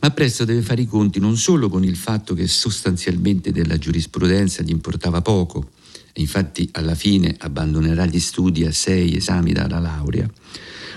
ma 0.00 0.10
presto 0.10 0.44
deve 0.44 0.62
fare 0.62 0.82
i 0.82 0.86
conti 0.86 1.18
non 1.18 1.36
solo 1.36 1.68
con 1.68 1.84
il 1.84 1.96
fatto 1.96 2.34
che 2.34 2.46
sostanzialmente 2.46 3.50
della 3.50 3.78
giurisprudenza 3.78 4.62
gli 4.62 4.70
importava 4.70 5.20
poco, 5.20 5.70
infatti 6.14 6.68
alla 6.72 6.94
fine 6.94 7.34
abbandonerà 7.38 8.06
gli 8.06 8.20
studi 8.20 8.64
a 8.64 8.72
sei 8.72 9.16
esami 9.16 9.52
dalla 9.52 9.78
laurea, 9.78 10.28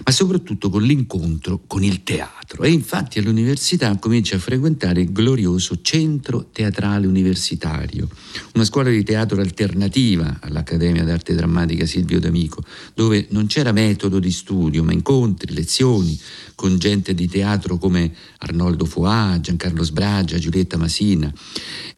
ma 0.06 0.12
soprattutto 0.12 0.70
con 0.70 0.84
l'incontro 0.84 1.64
con 1.66 1.84
il 1.84 2.04
teatro. 2.04 2.64
E 2.64 2.70
infatti 2.70 3.20
all'università 3.20 3.98
comincia 3.98 4.36
a 4.36 4.40
frequentare 4.40 5.02
il 5.02 5.12
glorioso 5.12 5.82
Centro 5.82 6.50
Teatrale 6.52 7.08
Universitario, 7.08 8.08
una 8.54 8.64
scuola 8.64 8.90
di 8.90 9.04
teatro 9.04 9.42
alternativa 9.42 10.38
all'Accademia 10.42 11.04
d'Arte 11.04 11.34
Drammatica 11.34 11.86
Silvio 11.86 12.20
D'Amico, 12.20 12.64
dove 12.94 13.28
non 13.32 13.48
c'era 13.48 13.72
metodo 13.72 14.20
di 14.20 14.32
studio, 14.32 14.84
ma 14.84 14.94
incontri, 14.94 15.54
lezioni 15.54 16.18
con 16.54 16.78
gente 16.78 17.14
di 17.14 17.28
teatro 17.28 17.78
come 17.78 18.14
Arnoldo 18.40 18.86
Foà, 18.86 19.40
Giancarlo 19.40 19.84
Sbragia, 19.84 20.38
Giulietta 20.38 20.78
Masina 20.78 21.32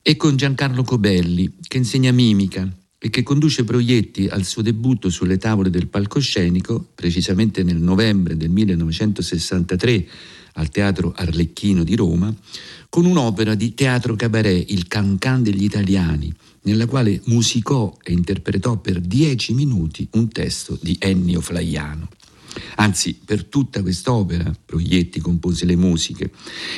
e 0.01 0.15
con 0.15 0.35
Giancarlo 0.35 0.83
Cobelli, 0.83 1.53
che 1.67 1.77
insegna 1.77 2.11
mimica 2.11 2.67
e 3.01 3.09
che 3.09 3.23
conduce 3.23 3.63
Proietti 3.63 4.27
al 4.27 4.43
suo 4.43 4.61
debutto 4.61 5.09
sulle 5.09 5.37
tavole 5.37 5.69
del 5.69 5.87
palcoscenico, 5.87 6.89
precisamente 6.93 7.63
nel 7.63 7.77
novembre 7.77 8.35
del 8.35 8.49
1963 8.49 10.07
al 10.53 10.69
Teatro 10.69 11.13
Arlecchino 11.15 11.85
di 11.85 11.95
Roma, 11.95 12.33
con 12.89 13.05
un'opera 13.05 13.55
di 13.55 13.73
teatro 13.73 14.15
cabaret, 14.17 14.69
Il 14.69 14.87
Cancan 14.87 15.41
degli 15.41 15.63
Italiani, 15.63 16.33
nella 16.63 16.87
quale 16.87 17.21
musicò 17.25 17.95
e 18.03 18.11
interpretò 18.11 18.77
per 18.77 18.99
dieci 18.99 19.53
minuti 19.53 20.05
un 20.11 20.27
testo 20.27 20.77
di 20.81 20.97
Ennio 20.99 21.39
Flaiano. 21.39 22.09
Anzi, 22.75 23.19
per 23.23 23.45
tutta 23.45 23.81
quest'opera 23.81 24.51
Proietti 24.65 25.19
compose 25.19 25.65
le 25.65 25.75
musiche 25.75 26.31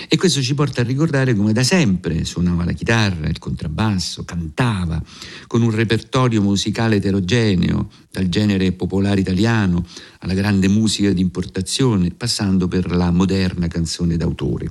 e 0.07 0.17
questo 0.17 0.41
ci 0.41 0.53
porta 0.53 0.81
a 0.81 0.83
ricordare 0.83 1.35
come 1.35 1.53
da 1.53 1.63
sempre 1.63 2.23
suonava 2.25 2.65
la 2.65 2.71
chitarra, 2.71 3.27
il 3.27 3.39
contrabbasso, 3.39 4.23
cantava, 4.23 5.01
con 5.47 5.61
un 5.61 5.71
repertorio 5.71 6.41
musicale 6.41 6.97
eterogeneo, 6.97 7.89
dal 8.11 8.27
genere 8.27 8.73
popolare 8.73 9.21
italiano 9.21 9.85
alla 10.19 10.33
grande 10.33 10.67
musica 10.67 11.11
di 11.11 11.21
importazione, 11.21 12.11
passando 12.11 12.67
per 12.67 12.91
la 12.91 13.11
moderna 13.11 13.67
canzone 13.67 14.17
d'autore. 14.17 14.69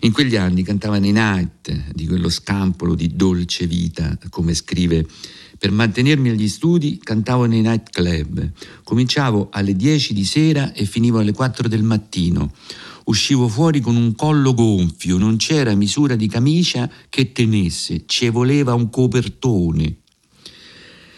In 0.00 0.12
quegli 0.12 0.36
anni 0.36 0.62
cantava 0.62 0.98
nei 0.98 1.12
night 1.12 1.92
di 1.94 2.06
quello 2.06 2.28
scampolo 2.28 2.94
di 2.94 3.14
dolce 3.14 3.66
vita, 3.66 4.18
come 4.28 4.54
scrive 4.54 5.06
per 5.58 5.72
mantenermi 5.72 6.28
agli 6.28 6.48
studi 6.48 7.00
cantavo 7.02 7.46
nei 7.46 7.62
nightclub. 7.62 8.52
Cominciavo 8.84 9.48
alle 9.50 9.74
10 9.74 10.14
di 10.14 10.24
sera 10.28 10.72
e 10.72 10.84
finivo 10.84 11.18
alle 11.18 11.32
4 11.32 11.66
del 11.66 11.82
mattino. 11.82 12.52
Uscivo 13.04 13.48
fuori 13.48 13.80
con 13.80 13.96
un 13.96 14.14
collo 14.14 14.52
gonfio, 14.52 15.16
non 15.16 15.36
c'era 15.38 15.74
misura 15.74 16.14
di 16.14 16.28
camicia 16.28 16.88
che 17.08 17.32
tenesse, 17.32 18.04
ci 18.06 18.28
voleva 18.28 18.74
un 18.74 18.90
copertone. 18.90 19.96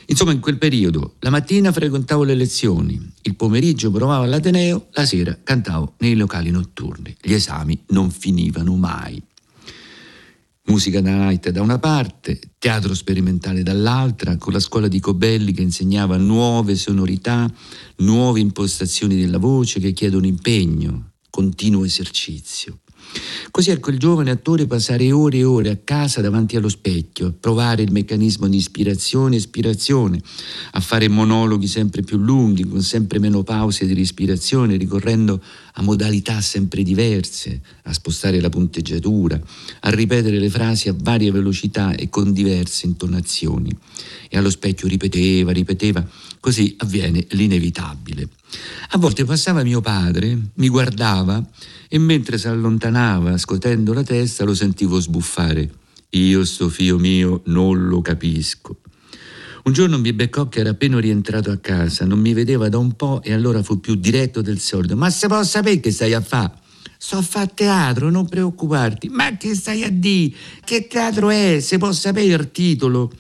Insomma, 0.07 0.33
in 0.33 0.41
quel 0.41 0.59
periodo, 0.59 1.15
la 1.21 1.31
mattina 1.31 1.73
frequentavo 1.73 2.23
le 2.23 2.35
lezioni, 2.35 3.01
il 3.23 3.37
pomeriggio 3.37 3.91
provavo 3.91 4.25
all'Ateneo, 4.25 4.87
la 4.93 5.05
sera 5.05 5.37
cantavo 5.43 5.95
nei 5.99 6.15
locali 6.15 6.51
notturni. 6.51 7.17
Gli 7.21 7.33
esami 7.33 7.79
non 7.89 8.11
finivano 8.11 8.75
mai. 8.77 9.21
Musica 10.71 11.01
da 11.01 11.11
night 11.11 11.51
da 11.51 11.63
una 11.63 11.81
parte, 11.81 12.39
teatro 12.57 12.95
sperimentale 12.95 13.65
dall'altra, 13.65 14.37
con 14.37 14.53
la 14.53 14.61
scuola 14.61 14.87
di 14.87 15.01
Cobelli 15.01 15.51
che 15.51 15.63
insegnava 15.63 16.17
nuove 16.17 16.77
sonorità, 16.77 17.53
nuove 17.97 18.39
impostazioni 18.39 19.17
della 19.17 19.39
voce 19.39 19.81
che 19.81 19.93
chiedono 19.93 20.27
impegno, 20.27 21.15
continuo 21.29 21.85
esercizio. 21.85 22.83
Così 23.51 23.71
ecco 23.71 23.91
il 23.91 23.99
giovane 23.99 24.31
attore 24.31 24.67
passare 24.67 25.11
ore 25.11 25.39
e 25.39 25.45
ore 25.45 25.71
a 25.71 25.79
casa 25.83 26.21
davanti 26.21 26.57
allo 26.57 26.69
specchio, 26.69 27.27
a 27.27 27.33
provare 27.39 27.83
il 27.83 27.91
meccanismo 27.91 28.49
di 28.49 28.57
ispirazione 28.57 29.35
e 29.35 29.39
espirazione, 29.39 30.21
a 30.73 30.81
fare 30.81 31.09
monologhi 31.09 31.67
sempre 31.67 32.03
più 32.03 32.17
lunghi, 32.17 32.65
con 32.65 32.81
sempre 32.83 33.19
meno 33.19 33.43
pause 33.43 33.87
di 33.87 33.95
respirazione, 33.95 34.77
ricorrendo 34.77 35.43
a 35.75 35.83
modalità 35.83 36.41
sempre 36.41 36.83
diverse, 36.83 37.61
a 37.83 37.93
spostare 37.93 38.41
la 38.41 38.49
punteggiatura, 38.49 39.41
a 39.81 39.91
ripetere 39.91 40.39
le 40.39 40.49
frasi 40.49 40.89
a 40.89 40.95
varia 40.97 41.33
velocità 41.33 41.95
e 41.95 42.09
con 42.09 42.33
diverse 42.33 42.87
intonazioni. 42.87 43.77
E 44.29 44.39
allo 44.39 44.51
specchio 44.51 44.87
ripeteva, 44.87 45.51
ripeteva, 45.51 46.07
così 46.39 46.75
avviene 46.79 47.27
l'inevitabile. 47.31 48.29
A 48.91 48.99
volte 48.99 49.25
passava 49.25 49.63
mio 49.63 49.81
padre, 49.81 50.39
mi 50.55 50.69
guardava 50.69 51.45
e 51.89 51.99
mentre 51.99 52.39
si 52.39 52.49
allontanava 52.49 53.37
scotendo 53.39 53.93
la 53.93 54.03
testa 54.03 54.45
lo 54.45 54.55
sentivo 54.55 55.01
sbuffare. 55.01 55.71
Io 56.11 56.45
sto 56.45 56.69
figlio 56.69 56.99
mio 56.99 57.43
non 57.47 57.87
lo 57.87 58.01
capisco. 58.01 58.81
Un 59.63 59.73
giorno 59.73 59.99
mi 59.99 60.13
beccò 60.13 60.49
che 60.49 60.61
era 60.61 60.71
appena 60.71 60.99
rientrato 60.99 61.51
a 61.51 61.59
casa, 61.59 62.05
non 62.05 62.19
mi 62.19 62.33
vedeva 62.33 62.69
da 62.69 62.79
un 62.79 62.93
po' 62.93 63.21
e 63.23 63.33
allora 63.33 63.63
fu 63.63 63.79
più 63.79 63.95
diretto 63.95 64.41
del 64.41 64.59
solito. 64.59 64.97
Ma 64.97 65.11
se 65.11 65.29
posso 65.29 65.45
sapere 65.45 65.81
che 65.81 65.93
stai 65.93 66.15
a 66.15 66.21
fare? 66.21 66.59
sto 67.03 67.17
a 67.17 67.23
fare 67.23 67.51
teatro, 67.55 68.11
non 68.11 68.29
preoccuparti. 68.29 69.09
Ma 69.09 69.35
che 69.39 69.55
stai 69.55 69.85
a 69.85 69.91
dire? 69.91 70.35
Che 70.63 70.87
teatro 70.87 71.31
è? 71.31 71.59
Se 71.61 71.79
può 71.79 71.91
sapere 71.93 72.35
il 72.35 72.51
titolo? 72.53 73.11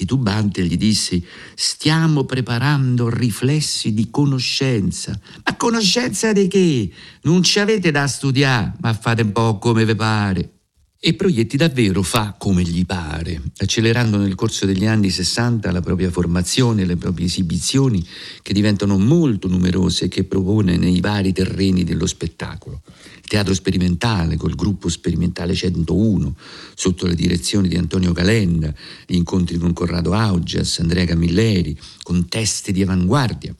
Titubante 0.00 0.64
gli 0.64 0.78
dissi, 0.78 1.22
stiamo 1.54 2.24
preparando 2.24 3.10
riflessi 3.10 3.92
di 3.92 4.08
conoscenza. 4.08 5.12
Ma 5.44 5.56
conoscenza 5.56 6.32
di 6.32 6.48
che? 6.48 6.90
Non 7.24 7.42
ci 7.42 7.58
avete 7.58 7.90
da 7.90 8.06
studiare, 8.06 8.76
ma 8.80 8.94
fate 8.94 9.20
un 9.20 9.32
po' 9.32 9.58
come 9.58 9.84
vi 9.84 9.94
pare. 9.94 10.59
E 11.02 11.14
Proietti 11.14 11.56
davvero 11.56 12.02
fa 12.02 12.34
come 12.36 12.62
gli 12.62 12.84
pare, 12.84 13.40
accelerando 13.56 14.18
nel 14.18 14.34
corso 14.34 14.66
degli 14.66 14.84
anni 14.84 15.08
60 15.08 15.72
la 15.72 15.80
propria 15.80 16.10
formazione, 16.10 16.84
le 16.84 16.96
proprie 16.96 17.24
esibizioni, 17.24 18.06
che 18.42 18.52
diventano 18.52 18.98
molto 18.98 19.48
numerose 19.48 20.04
e 20.04 20.08
che 20.08 20.24
propone 20.24 20.76
nei 20.76 21.00
vari 21.00 21.32
terreni 21.32 21.84
dello 21.84 22.04
spettacolo. 22.04 22.82
Il 23.16 23.28
teatro 23.28 23.54
sperimentale 23.54 24.36
col 24.36 24.54
gruppo 24.54 24.90
sperimentale 24.90 25.54
101, 25.54 26.36
sotto 26.74 27.06
la 27.06 27.14
direzione 27.14 27.68
di 27.68 27.78
Antonio 27.78 28.12
Calenda, 28.12 28.70
gli 29.06 29.14
incontri 29.14 29.56
con 29.56 29.72
Corrado 29.72 30.12
Augias, 30.12 30.80
Andrea 30.80 31.06
Camilleri, 31.06 31.80
con 32.02 32.28
teste 32.28 32.72
di 32.72 32.82
avanguardia 32.82 33.56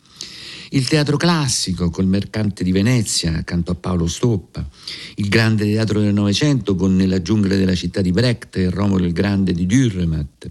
il 0.73 0.87
teatro 0.87 1.17
classico 1.17 1.91
col 1.91 2.07
Mercante 2.07 2.63
di 2.63 2.71
Venezia 2.71 3.37
accanto 3.37 3.73
a 3.73 3.75
Paolo 3.75 4.07
Stoppa, 4.07 4.69
il 5.17 5.29
grande 5.29 5.65
teatro 5.65 6.01
del 6.01 6.13
Novecento 6.13 6.77
con 6.77 6.95
Nella 6.95 7.21
giungla 7.23 7.57
della 7.57 7.75
città 7.75 8.01
di 8.01 8.13
Brecht 8.13 8.57
e 8.57 8.71
Romolo 8.71 9.05
il 9.05 9.13
Grande 9.13 9.53
di 9.53 9.67
Dürremat, 9.67 10.47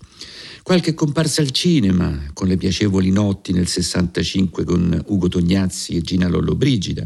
qualche 0.61 0.93
comparsa 0.93 1.41
al 1.41 1.51
cinema 1.51 2.31
con 2.33 2.47
le 2.47 2.57
piacevoli 2.57 3.11
notti 3.11 3.53
nel 3.53 3.67
65 3.67 4.65
con 4.65 5.03
Ugo 5.07 5.29
Tognazzi 5.29 5.95
e 5.95 6.01
Gina 6.01 6.27
Lollobrigida, 6.27 7.05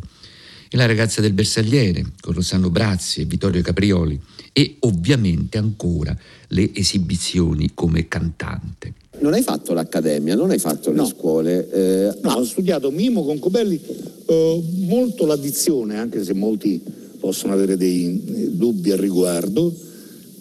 e 0.70 0.75
La 0.75 0.88
ragazza 0.88 1.22
del 1.22 1.34
bersagliere 1.34 2.03
con 2.20 2.34
Rossano 2.34 2.72
Brazzi 2.72 3.22
e 3.22 3.25
Vittorio 3.25 3.62
Caprioli. 3.62 4.20
E 4.51 4.77
ovviamente 4.79 5.60
ancora 5.60 6.17
le 6.48 6.74
esibizioni 6.74 7.72
come 7.75 8.08
cantante. 8.08 8.96
Non 9.23 9.31
hai 9.33 9.41
fatto 9.41 9.71
l'accademia, 9.73 10.35
non 10.35 10.49
hai 10.49 10.59
fatto 10.59 10.89
le 10.89 10.97
No. 10.97 11.05
scuole. 11.05 11.69
eh, 11.71 12.11
No, 12.23 12.33
ho 12.33 12.43
studiato 12.43 12.91
mimo 12.91 13.23
con 13.23 13.39
Cobelli, 13.39 13.79
eh, 14.25 14.61
molto 14.81 15.25
l'addizione, 15.25 15.97
anche 15.97 16.21
se 16.25 16.33
molti 16.33 16.81
possono 17.21 17.53
avere 17.53 17.77
dei 17.77 18.21
eh, 18.27 18.49
dubbi 18.51 18.91
al 18.91 18.97
riguardo, 18.97 19.73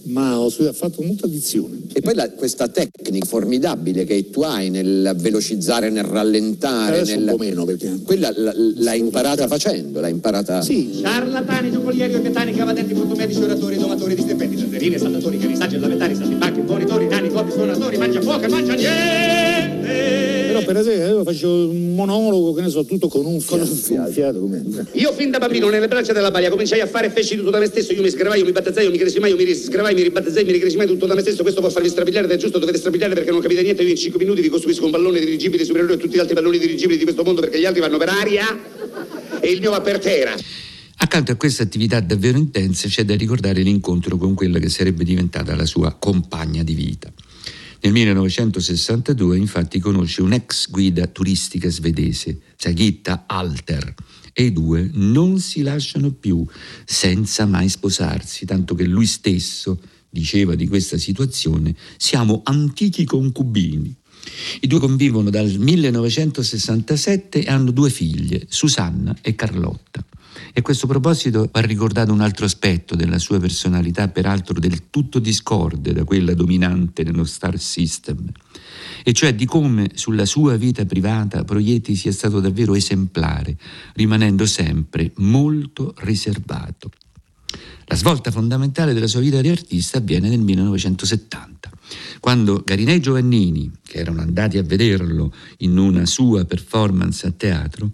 ma 0.06 0.36
ho 0.40 0.48
studiato, 0.48 0.76
fatto 0.76 1.00
molta 1.02 1.26
addizione. 1.26 1.78
E 1.92 2.00
poi 2.00 2.14
la- 2.16 2.28
questa 2.32 2.66
tecnica 2.66 3.24
formidabile 3.24 4.04
che 4.04 4.30
tu 4.30 4.40
hai 4.40 4.68
nel 4.68 5.14
velocizzare, 5.16 5.88
nel 5.88 6.02
rallentare, 6.02 6.96
Adesso 7.02 7.14
nel... 7.14 7.28
un 7.28 7.36
po' 7.36 7.36
meno 7.44 7.64
perché... 7.64 8.00
quella 8.04 8.30
l- 8.30 8.74
l'hai 8.78 8.98
imparata 8.98 9.46
facendo, 9.46 10.00
l'hai 10.00 10.10
imparata... 10.10 10.60
Sì, 10.60 10.90
Ciarlatani, 11.00 11.70
giocolieri, 11.70 12.14
orchettani, 12.14 12.52
cavadenti, 12.52 12.94
fotomedici, 12.94 13.42
oratori, 13.42 13.76
domatori 13.76 14.16
di 14.16 14.22
stipendi, 14.22 14.58
zanzerini, 14.58 14.98
saltatori, 14.98 15.38
canisaggi, 15.38 15.78
lamentari, 15.78 16.16
saltimbanchi, 16.16 16.60
bonitori, 16.62 17.06
suonatori, 17.52 17.96
mangia 17.96 18.20
fuoco 18.20 18.44
e 18.44 18.48
mangia 18.48 18.74
niente! 18.74 19.52
però 20.52 20.64
per 20.64 20.76
esempio 20.76 21.06
io 21.06 21.24
facevo 21.24 21.70
un 21.70 21.94
monologo, 21.94 22.52
che 22.52 22.60
ne 22.60 22.68
so, 22.68 22.84
tutto 22.84 23.08
con 23.08 23.24
un 23.24 23.40
fiato. 23.40 23.64
Con 23.64 23.70
un 23.70 24.12
fiato 24.12 24.40
come... 24.40 24.62
Io 24.92 25.12
fin 25.12 25.30
da 25.30 25.38
bambino 25.38 25.68
nelle 25.68 25.88
braccia 25.88 26.12
della 26.12 26.30
balia 26.30 26.50
cominciai 26.50 26.80
a 26.80 26.86
fare 26.86 27.06
e 27.06 27.10
feci 27.10 27.36
tutto 27.36 27.50
da 27.50 27.58
me 27.58 27.66
stesso, 27.66 27.92
io 27.92 28.02
mi 28.02 28.10
sgravai, 28.10 28.40
io 28.40 28.44
mi 28.44 28.52
battezzai, 28.52 28.84
io 28.84 28.90
mi 28.90 28.98
cresimai, 28.98 29.30
io 29.30 29.36
mi 29.36 29.44
risgravai, 29.44 29.94
mi 29.94 30.02
ribattezzai, 30.02 30.44
mi 30.44 30.52
ricresimai 30.52 30.86
tutto 30.86 31.06
da 31.06 31.14
me 31.14 31.20
stesso, 31.20 31.42
questo 31.42 31.60
può 31.60 31.70
farvi 31.70 31.88
strapigliare 31.88 32.26
ed 32.26 32.32
è 32.32 32.36
giusto, 32.36 32.58
dovete 32.58 32.78
strapigliare 32.78 33.14
perché 33.14 33.30
non 33.30 33.40
capite 33.40 33.62
niente, 33.62 33.82
io 33.82 33.88
in 33.88 33.96
5 33.96 34.18
minuti 34.18 34.40
vi 34.40 34.48
costruisco 34.48 34.84
un 34.84 34.90
pallone 34.90 35.18
dirigibile 35.18 35.64
superiore 35.64 35.94
a 35.94 35.96
tutti 35.96 36.16
gli 36.16 36.20
altri 36.20 36.34
palloni 36.34 36.58
dirigibili 36.58 36.98
di 36.98 37.04
questo 37.04 37.22
mondo 37.22 37.40
perché 37.40 37.58
gli 37.58 37.64
altri 37.64 37.80
vanno 37.80 37.98
per 37.98 38.08
aria 38.08 38.46
e 39.40 39.50
il 39.50 39.60
mio 39.60 39.70
va 39.70 39.80
per 39.80 39.98
terra. 39.98 40.34
Accanto 40.96 41.32
a 41.32 41.34
questa 41.34 41.64
attività 41.64 41.98
davvero 42.00 42.38
intensa 42.38 42.86
c'è 42.86 43.04
da 43.04 43.16
ricordare 43.16 43.62
l'incontro 43.62 44.16
con 44.16 44.34
quella 44.34 44.58
che 44.58 44.68
sarebbe 44.68 45.02
diventata 45.02 45.56
la 45.56 45.66
sua 45.66 45.96
compagna 45.98 46.62
di 46.62 46.74
vita. 46.74 47.12
Nel 47.84 47.94
1962 47.94 49.36
infatti 49.36 49.80
conosce 49.80 50.22
un'ex 50.22 50.70
guida 50.70 51.08
turistica 51.08 51.68
svedese, 51.68 52.40
Sagitta 52.54 53.24
Alter, 53.26 53.92
e 54.32 54.44
i 54.44 54.52
due 54.52 54.88
non 54.92 55.40
si 55.40 55.62
lasciano 55.62 56.12
più 56.12 56.46
senza 56.84 57.44
mai 57.44 57.68
sposarsi, 57.68 58.46
tanto 58.46 58.76
che 58.76 58.84
lui 58.84 59.06
stesso 59.06 59.80
diceva 60.08 60.54
di 60.54 60.68
questa 60.68 60.96
situazione 60.96 61.74
siamo 61.96 62.42
antichi 62.44 63.04
concubini. 63.04 63.92
I 64.60 64.66
due 64.66 64.78
convivono 64.78 65.30
dal 65.30 65.52
1967 65.58 67.44
e 67.44 67.50
hanno 67.50 67.70
due 67.70 67.90
figlie, 67.90 68.46
Susanna 68.48 69.16
e 69.20 69.34
Carlotta. 69.34 70.04
E 70.54 70.60
a 70.60 70.62
questo 70.62 70.86
proposito 70.86 71.48
va 71.50 71.60
ricordato 71.60 72.12
un 72.12 72.20
altro 72.20 72.44
aspetto 72.44 72.94
della 72.94 73.18
sua 73.18 73.40
personalità, 73.40 74.08
peraltro 74.08 74.58
del 74.60 74.90
tutto 74.90 75.18
discorde 75.18 75.92
da 75.92 76.04
quella 76.04 76.34
dominante 76.34 77.02
nello 77.04 77.24
Star 77.24 77.58
System, 77.58 78.30
e 79.02 79.12
cioè 79.12 79.34
di 79.34 79.46
come 79.46 79.92
sulla 79.94 80.26
sua 80.26 80.56
vita 80.56 80.84
privata 80.84 81.44
Proietti 81.44 81.96
sia 81.96 82.12
stato 82.12 82.40
davvero 82.40 82.74
esemplare, 82.74 83.56
rimanendo 83.94 84.44
sempre 84.44 85.12
molto 85.16 85.94
riservato. 85.98 86.90
La 87.86 87.96
svolta 87.96 88.30
fondamentale 88.30 88.94
della 88.94 89.06
sua 89.06 89.20
vita 89.20 89.40
di 89.40 89.48
artista 89.48 89.98
avviene 89.98 90.28
nel 90.28 90.40
1970, 90.40 91.70
quando 92.20 92.62
Garinei 92.64 93.00
Giovannini, 93.00 93.70
che 93.86 93.98
erano 93.98 94.20
andati 94.20 94.58
a 94.58 94.62
vederlo 94.62 95.32
in 95.58 95.76
una 95.76 96.06
sua 96.06 96.44
performance 96.44 97.26
a 97.26 97.32
teatro, 97.32 97.92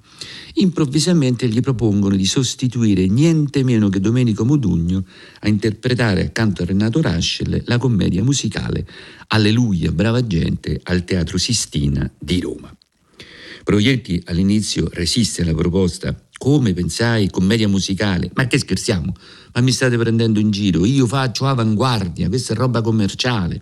improvvisamente 0.55 1.49
gli 1.49 1.61
propongono 1.61 2.17
di 2.17 2.27
sostituire 2.27 3.07
niente 3.07 3.63
meno 3.63 3.89
che 3.89 4.01
Domenico 4.01 4.45
Modugno 4.45 5.05
a 5.41 5.49
interpretare 5.49 6.23
accanto 6.27 6.63
a 6.63 6.67
Renato 6.67 7.01
Raschel 7.01 7.63
la 7.67 7.79
commedia 7.79 8.23
musicale 8.23 8.87
Alleluia, 9.29 9.93
brava 9.93 10.27
gente 10.27 10.81
al 10.85 11.05
Teatro 11.05 11.37
Sistina 11.37 12.11
di 12.19 12.41
Roma. 12.41 12.75
Proietti 13.69 14.23
all'inizio 14.25 14.89
resiste 14.93 15.43
alla 15.43 15.53
proposta. 15.53 16.19
Come 16.39 16.73
pensai, 16.73 17.29
commedia 17.29 17.69
musicale? 17.69 18.31
Ma 18.35 18.47
che 18.47 18.59
scherziamo? 18.59 19.13
Ma 19.53 19.61
mi 19.61 19.73
state 19.73 19.99
prendendo 19.99 20.41
in 20.41 20.51
giro? 20.51 20.87
Io 20.87 21.07
faccio 21.07 21.47
avanguardia, 21.47 22.29
questa 22.29 22.55
è 22.55 22.57
roba 22.57 22.81
commerciale. 22.81 23.61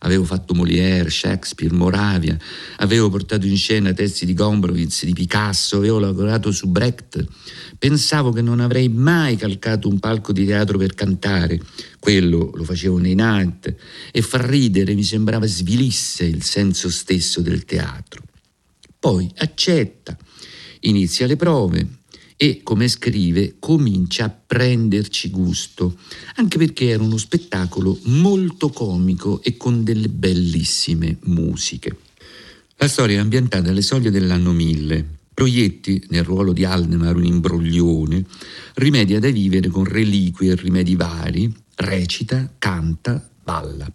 Avevo 0.00 0.24
fatto 0.24 0.54
Molière, 0.54 1.10
Shakespeare, 1.10 1.74
Moravia, 1.74 2.36
avevo 2.76 3.08
portato 3.08 3.46
in 3.46 3.56
scena 3.56 3.92
testi 3.92 4.26
di 4.26 4.34
Gombrowicz, 4.34 5.04
di 5.04 5.12
Picasso, 5.12 5.78
avevo 5.78 5.98
lavorato 5.98 6.52
su 6.52 6.68
Brecht. 6.68 7.24
Pensavo 7.78 8.32
che 8.32 8.42
non 8.42 8.60
avrei 8.60 8.88
mai 8.88 9.36
calcato 9.36 9.88
un 9.88 9.98
palco 9.98 10.32
di 10.32 10.44
teatro 10.44 10.78
per 10.78 10.94
cantare, 10.94 11.60
quello 11.98 12.50
lo 12.54 12.64
facevo 12.64 12.98
nei 12.98 13.14
night, 13.14 13.74
e 14.10 14.22
far 14.22 14.42
ridere 14.42 14.94
mi 14.94 15.02
sembrava 15.02 15.46
svilisse 15.46 16.24
il 16.24 16.42
senso 16.42 16.90
stesso 16.90 17.40
del 17.40 17.64
teatro. 17.64 18.22
Poi 18.98 19.30
accetta, 19.36 20.16
inizia 20.80 21.26
le 21.26 21.36
prove 21.36 21.86
e, 22.36 22.60
come 22.62 22.88
scrive, 22.88 23.56
comincia 23.58 24.26
a 24.26 24.30
prenderci 24.30 25.30
gusto, 25.30 25.96
anche 26.36 26.58
perché 26.58 26.88
era 26.88 27.02
uno 27.02 27.16
spettacolo 27.16 27.98
molto 28.04 28.68
comico 28.68 29.42
e 29.42 29.56
con 29.56 29.82
delle 29.82 30.08
bellissime 30.08 31.16
musiche. 31.24 31.96
La 32.76 32.88
storia 32.88 33.16
è 33.16 33.20
ambientata 33.20 33.70
alle 33.70 33.82
soglie 33.82 34.10
dell'anno 34.10 34.52
1000. 34.52 35.14
Proietti, 35.32 36.04
nel 36.10 36.24
ruolo 36.24 36.52
di 36.52 36.64
Aldemar, 36.64 37.16
un 37.16 37.24
imbroglione, 37.24 38.24
rimedia 38.74 39.18
da 39.18 39.30
vivere 39.30 39.68
con 39.68 39.84
reliquie 39.84 40.52
e 40.52 40.54
rimedi 40.56 40.94
vari, 40.94 41.52
recita, 41.74 42.54
canta, 42.58 43.30
balla. 43.46 43.88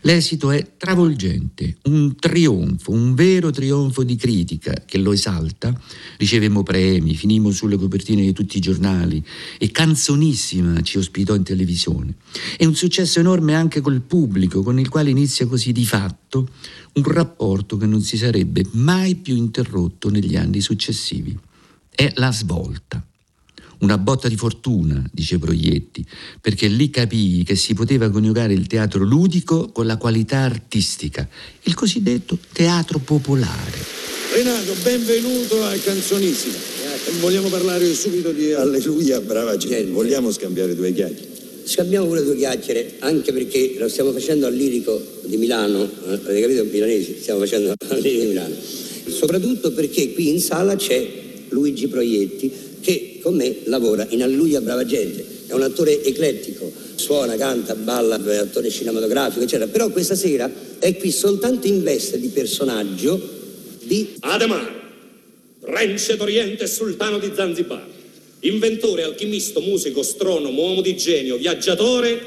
L'esito 0.00 0.50
è 0.50 0.72
travolgente, 0.76 1.76
un 1.84 2.16
trionfo, 2.16 2.90
un 2.90 3.14
vero 3.14 3.50
trionfo 3.50 4.02
di 4.02 4.16
critica 4.16 4.82
che 4.84 4.98
lo 4.98 5.12
esalta. 5.12 5.72
Ricevemmo 6.16 6.64
premi, 6.64 7.14
finimmo 7.14 7.52
sulle 7.52 7.76
copertine 7.76 8.22
di 8.22 8.32
tutti 8.32 8.56
i 8.56 8.60
giornali 8.60 9.24
e 9.56 9.70
Canzonissima 9.70 10.80
ci 10.80 10.98
ospitò 10.98 11.36
in 11.36 11.44
televisione. 11.44 12.16
È 12.56 12.64
un 12.64 12.74
successo 12.74 13.20
enorme 13.20 13.54
anche 13.54 13.80
col 13.80 14.00
pubblico, 14.00 14.64
con 14.64 14.80
il 14.80 14.88
quale 14.88 15.10
inizia 15.10 15.46
così 15.46 15.70
di 15.70 15.86
fatto 15.86 16.48
un 16.94 17.04
rapporto 17.04 17.76
che 17.76 17.86
non 17.86 18.00
si 18.02 18.16
sarebbe 18.16 18.64
mai 18.72 19.14
più 19.14 19.36
interrotto 19.36 20.10
negli 20.10 20.34
anni 20.34 20.60
successivi. 20.60 21.38
È 21.88 22.12
la 22.16 22.32
svolta. 22.32 23.00
Una 23.80 23.96
botta 23.96 24.26
di 24.26 24.34
fortuna, 24.34 25.08
dice 25.12 25.38
Proietti, 25.38 26.04
perché 26.40 26.66
lì 26.66 26.90
capii 26.90 27.44
che 27.44 27.54
si 27.54 27.74
poteva 27.74 28.10
coniugare 28.10 28.52
il 28.52 28.66
teatro 28.66 29.04
ludico 29.04 29.68
con 29.70 29.86
la 29.86 29.96
qualità 29.96 30.38
artistica, 30.38 31.28
il 31.62 31.74
cosiddetto 31.74 32.38
teatro 32.52 32.98
popolare. 32.98 33.78
Renato, 34.34 34.74
benvenuto 34.82 35.62
a 35.64 35.72
Canzonissima. 35.76 36.56
Vogliamo 37.20 37.48
parlare 37.48 37.94
subito 37.94 38.32
di 38.32 38.52
Alleluia, 38.52 39.20
brava 39.20 39.56
gente. 39.56 39.92
Vogliamo 39.92 40.32
scambiare 40.32 40.74
due 40.74 40.92
chiacchiere. 40.92 41.36
Scambiamo 41.64 42.06
pure 42.06 42.24
due 42.24 42.36
chiacchiere, 42.36 42.96
anche 42.98 43.32
perché 43.32 43.76
lo 43.78 43.88
stiamo 43.88 44.10
facendo 44.10 44.46
al 44.46 44.54
Lirico 44.54 45.00
di 45.26 45.36
Milano, 45.36 45.84
eh, 45.84 46.14
avete 46.14 46.40
capito 46.40 46.64
milanesi? 46.64 47.16
Stiamo 47.20 47.40
facendo 47.40 47.70
al 47.70 48.00
Lirico 48.00 48.22
di 48.22 48.28
Milano. 48.28 48.54
Soprattutto 49.06 49.72
perché 49.72 50.12
qui 50.14 50.30
in 50.30 50.40
sala 50.40 50.74
c'è 50.74 51.08
Luigi 51.50 51.86
Proietti 51.86 52.50
che 52.80 53.07
con 53.20 53.34
me 53.34 53.58
lavora 53.64 54.06
in 54.10 54.22
Alleluia 54.22 54.60
Brava 54.60 54.84
Gente, 54.84 55.24
è 55.46 55.52
un 55.52 55.62
attore 55.62 56.02
eclettico, 56.04 56.70
suona, 56.96 57.36
canta, 57.36 57.74
balla, 57.74 58.22
è 58.22 58.36
attore 58.36 58.70
cinematografico, 58.70 59.42
eccetera, 59.42 59.70
però 59.70 59.88
questa 59.90 60.14
sera 60.14 60.50
è 60.78 60.96
qui 60.96 61.10
soltanto 61.10 61.66
in 61.66 61.82
veste 61.82 62.18
di 62.18 62.28
personaggio 62.28 63.20
di... 63.82 64.16
Ademar, 64.20 64.76
Rence 65.60 66.16
d'Oriente 66.16 66.64
e 66.64 66.66
sultano 66.66 67.18
di 67.18 67.32
Zanzibar, 67.34 67.86
inventore, 68.40 69.02
alchimisto, 69.02 69.60
musico, 69.60 70.00
astronomo, 70.00 70.62
uomo 70.62 70.80
di 70.80 70.96
genio, 70.96 71.36
viaggiatore 71.36 72.20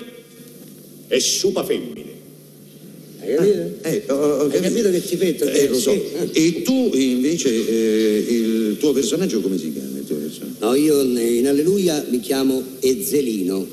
e 1.08 1.19
sciupa 1.19 1.63
femmine. 1.63 2.11
Hai 3.21 3.36
capito? 3.36 3.71
Eh, 3.84 4.03
ho, 4.07 4.15
ho 4.15 4.49
Hai 4.49 4.60
capito 4.60 4.89
che 4.89 5.05
ti 5.05 5.15
petto? 5.15 5.45
Eh, 5.45 5.67
lo 5.67 5.77
so. 5.77 5.91
E 6.34 6.63
tu 6.63 6.89
invece 6.93 7.49
eh, 7.49 8.25
il 8.27 8.77
tuo 8.79 8.93
personaggio 8.93 9.41
come 9.41 9.60
si 9.60 9.71
chiama? 9.71 9.99
Il 9.99 10.05
tuo 10.05 10.15
personaggio? 10.15 10.65
No, 10.65 10.73
io 10.73 11.01
in 11.01 11.47
Alleluia 11.47 12.03
mi 12.10 12.19
chiamo 12.19 12.63
Ezzelino. 12.79 13.67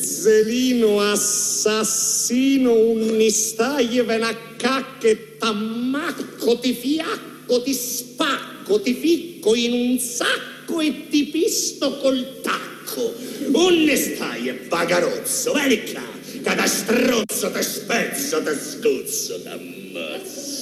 Zelino 0.00 1.00
assassino, 1.00 2.72
un 2.72 3.16
nistaglie, 3.16 4.04
venacacche, 4.04 5.38
tammacco, 5.38 6.58
ti 6.60 6.72
fiacco, 6.72 7.62
ti 7.62 7.74
spacco, 7.74 8.80
ti 8.80 8.94
ficco 8.94 9.56
in 9.56 9.72
un 9.72 9.98
sacco 9.98 10.80
e 10.80 11.08
ti 11.10 11.24
pisto 11.24 11.96
col 11.96 12.40
tacco. 12.42 13.12
Un 13.50 13.84
nistaglie, 13.84 14.60
bagarozzo, 14.68 15.52
vieni 15.52 15.82
qua, 15.90 16.13
che 16.44 16.54
da 16.54 16.66
strozzo, 16.66 17.50
te 17.50 17.62
spezzo, 17.62 18.42
te 18.42 18.54
scuzzo, 18.54 19.42
t'ammazzo. 19.42 20.52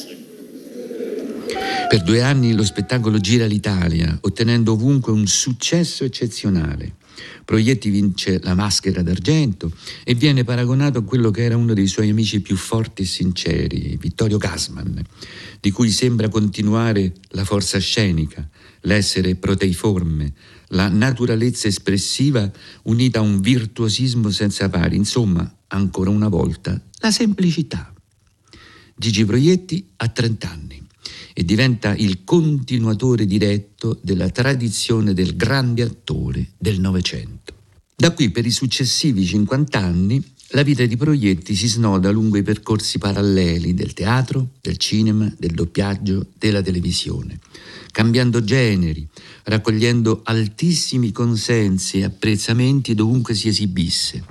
Per 1.89 2.03
due 2.05 2.23
anni 2.23 2.55
lo 2.55 2.65
spettacolo 2.65 3.19
gira 3.19 3.47
l'Italia, 3.47 4.17
ottenendo 4.23 4.73
ovunque 4.73 5.13
un 5.13 5.27
successo 5.27 6.05
eccezionale. 6.05 6.95
Proietti 7.45 7.91
vince 7.91 8.41
la 8.43 8.55
maschera 8.55 9.03
d'argento 9.03 9.71
e 10.05 10.15
viene 10.15 10.45
paragonato 10.45 11.01
a 11.01 11.03
quello 11.03 11.31
che 11.31 11.43
era 11.43 11.57
uno 11.57 11.75
dei 11.75 11.89
suoi 11.89 12.09
amici 12.09 12.41
più 12.41 12.57
forti 12.57 13.03
e 13.03 13.07
sinceri, 13.07 13.99
Vittorio 14.01 14.39
Gassman, 14.39 15.05
di 15.61 15.71
cui 15.73 15.91
sembra 15.91 16.29
continuare 16.29 17.13
la 17.31 17.45
forza 17.45 17.79
scenica, 17.79 18.49
l'essere 18.83 19.35
proteiforme, 19.35 20.33
la 20.69 20.89
naturalezza 20.89 21.69
espressiva 21.69 22.51
unita 22.85 23.19
a 23.19 23.23
un 23.23 23.41
virtuosismo 23.41 24.31
senza 24.31 24.69
pari, 24.69 24.97
insomma, 24.97 25.53
ancora 25.77 26.11
una 26.11 26.29
volta, 26.29 26.81
la 26.99 27.11
semplicità. 27.11 27.93
Gigi 28.97 29.25
Proietti 29.25 29.93
ha 29.97 30.09
30 30.09 30.51
anni 30.51 30.83
e 31.35 31.45
diventa 31.45 31.95
il 31.95 32.25
continuatore 32.25 33.27
diretto 33.27 33.99
della 34.03 34.29
tradizione 34.29 35.15
del 35.15 35.35
grande 35.35 35.83
attore 35.83 36.53
del 36.59 36.79
Novecento. 36.79 37.55
Da 37.95 38.13
qui 38.13 38.31
per 38.31 38.47
i 38.47 38.51
successivi 38.51 39.25
50 39.25 39.79
anni 39.79 40.23
la 40.55 40.63
vita 40.63 40.85
di 40.85 40.99
Proietti 40.99 41.55
si 41.55 41.67
snoda 41.67 42.11
lungo 42.11 42.37
i 42.37 42.43
percorsi 42.43 42.99
paralleli 42.99 43.73
del 43.73 43.95
teatro, 43.95 44.51
del 44.61 44.77
cinema, 44.77 45.33
del 45.39 45.53
doppiaggio, 45.53 46.27
della 46.37 46.61
televisione, 46.61 47.39
cambiando 47.91 48.45
generi, 48.45 49.09
raccogliendo 49.45 50.21
altissimi 50.25 51.11
consensi 51.11 52.01
e 52.01 52.05
apprezzamenti 52.05 52.95
dovunque 52.95 53.35
si 53.35 53.49
esibisse. 53.49 54.23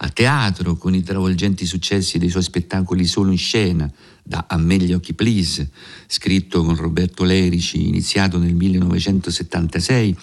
A 0.00 0.10
teatro, 0.10 0.76
con 0.76 0.94
i 0.94 1.02
travolgenti 1.02 1.66
successi 1.66 2.18
dei 2.18 2.28
suoi 2.28 2.44
spettacoli 2.44 3.04
solo 3.04 3.32
in 3.32 3.38
scena, 3.38 3.90
da 4.22 4.44
A 4.46 4.56
me 4.56 4.76
gli 4.76 4.92
occhi 4.92 5.12
please, 5.12 5.70
scritto 6.06 6.62
con 6.62 6.76
Roberto 6.76 7.24
Lerici, 7.24 7.88
iniziato 7.88 8.38
nel 8.38 8.54
1976, 8.54 10.16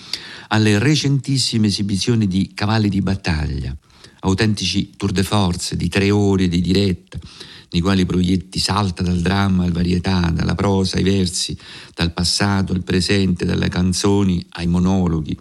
alle 0.49 0.79
recentissime 0.79 1.67
esibizioni 1.67 2.25
di 2.27 2.51
Cavalli 2.53 2.87
di 2.87 3.01
battaglia, 3.01 3.75
autentici 4.21 4.91
tour 4.95 5.11
de 5.11 5.23
force 5.23 5.75
di 5.75 5.89
tre 5.89 6.09
ore 6.09 6.47
di 6.47 6.61
diretta, 6.61 7.19
nei 7.71 7.81
quali 7.81 8.05
Proietti 8.05 8.59
salta 8.59 9.03
dal 9.03 9.19
dramma 9.19 9.65
al 9.65 9.73
varietà, 9.73 10.31
dalla 10.33 10.55
prosa 10.55 10.95
ai 10.95 11.03
versi, 11.03 11.57
dal 11.93 12.13
passato 12.13 12.71
al 12.71 12.83
presente, 12.83 13.43
dalle 13.43 13.67
canzoni 13.67 14.45
ai 14.51 14.67
monologhi. 14.67 15.37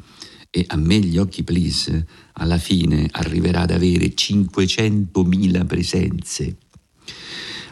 E 0.57 0.65
a 0.69 0.77
me 0.77 1.01
gli 1.01 1.19
occhi 1.19 1.43
please, 1.43 2.07
alla 2.35 2.59
fine 2.59 3.09
arriverà 3.11 3.63
ad 3.63 3.73
avere 3.73 4.15
500.000 4.15 5.67
presenze. 5.67 6.57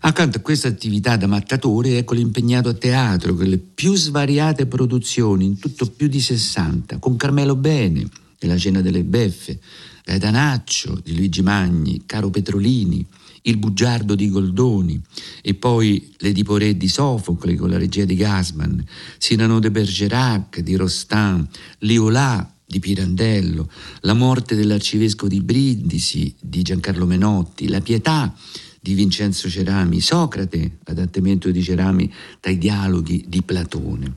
Accanto 0.00 0.38
a 0.38 0.40
questa 0.40 0.66
attività 0.66 1.14
da 1.16 1.28
mattatore, 1.28 1.98
eccolo 1.98 2.18
impegnato 2.18 2.70
a 2.70 2.74
teatro 2.74 3.36
con 3.36 3.46
le 3.46 3.58
più 3.58 3.94
svariate 3.94 4.66
produzioni, 4.66 5.44
in 5.44 5.60
tutto 5.60 5.86
più 5.86 6.08
di 6.08 6.20
60, 6.20 6.98
con 6.98 7.16
Carmelo 7.16 7.54
Bene, 7.54 8.04
nella 8.40 8.58
Cena 8.58 8.80
delle 8.80 9.04
Beffe, 9.04 9.60
Gaetanaccio 10.04 11.00
di 11.04 11.14
Luigi 11.14 11.42
Magni, 11.42 12.02
Caro 12.04 12.30
Petrolini, 12.30 13.06
Il 13.42 13.58
bugiardo 13.58 14.16
di 14.16 14.28
Goldoni 14.28 15.00
e 15.40 15.54
poi 15.54 16.14
L'Ediporé 16.18 16.76
di 16.76 16.88
Sofocle 16.88 17.54
con 17.54 17.70
la 17.70 17.78
regia 17.78 18.04
di 18.04 18.16
Gasman, 18.16 18.84
Cyrano 19.18 19.60
de 19.60 19.70
Bergerac 19.70 20.58
di 20.58 20.74
Rostand, 20.74 21.46
Liolà 21.78 22.51
di 22.72 22.80
Pirandello, 22.80 23.70
La 24.00 24.14
morte 24.14 24.54
dell'arcivescovo 24.54 25.28
di 25.28 25.42
Brindisi 25.42 26.34
di 26.40 26.62
Giancarlo 26.62 27.04
Menotti, 27.04 27.68
La 27.68 27.82
pietà 27.82 28.34
di 28.80 28.94
Vincenzo 28.94 29.50
Cerami, 29.50 30.00
Socrate, 30.00 30.78
adattamento 30.84 31.50
di 31.50 31.62
Cerami 31.62 32.10
dai 32.40 32.56
dialoghi 32.56 33.26
di 33.28 33.42
Platone. 33.42 34.14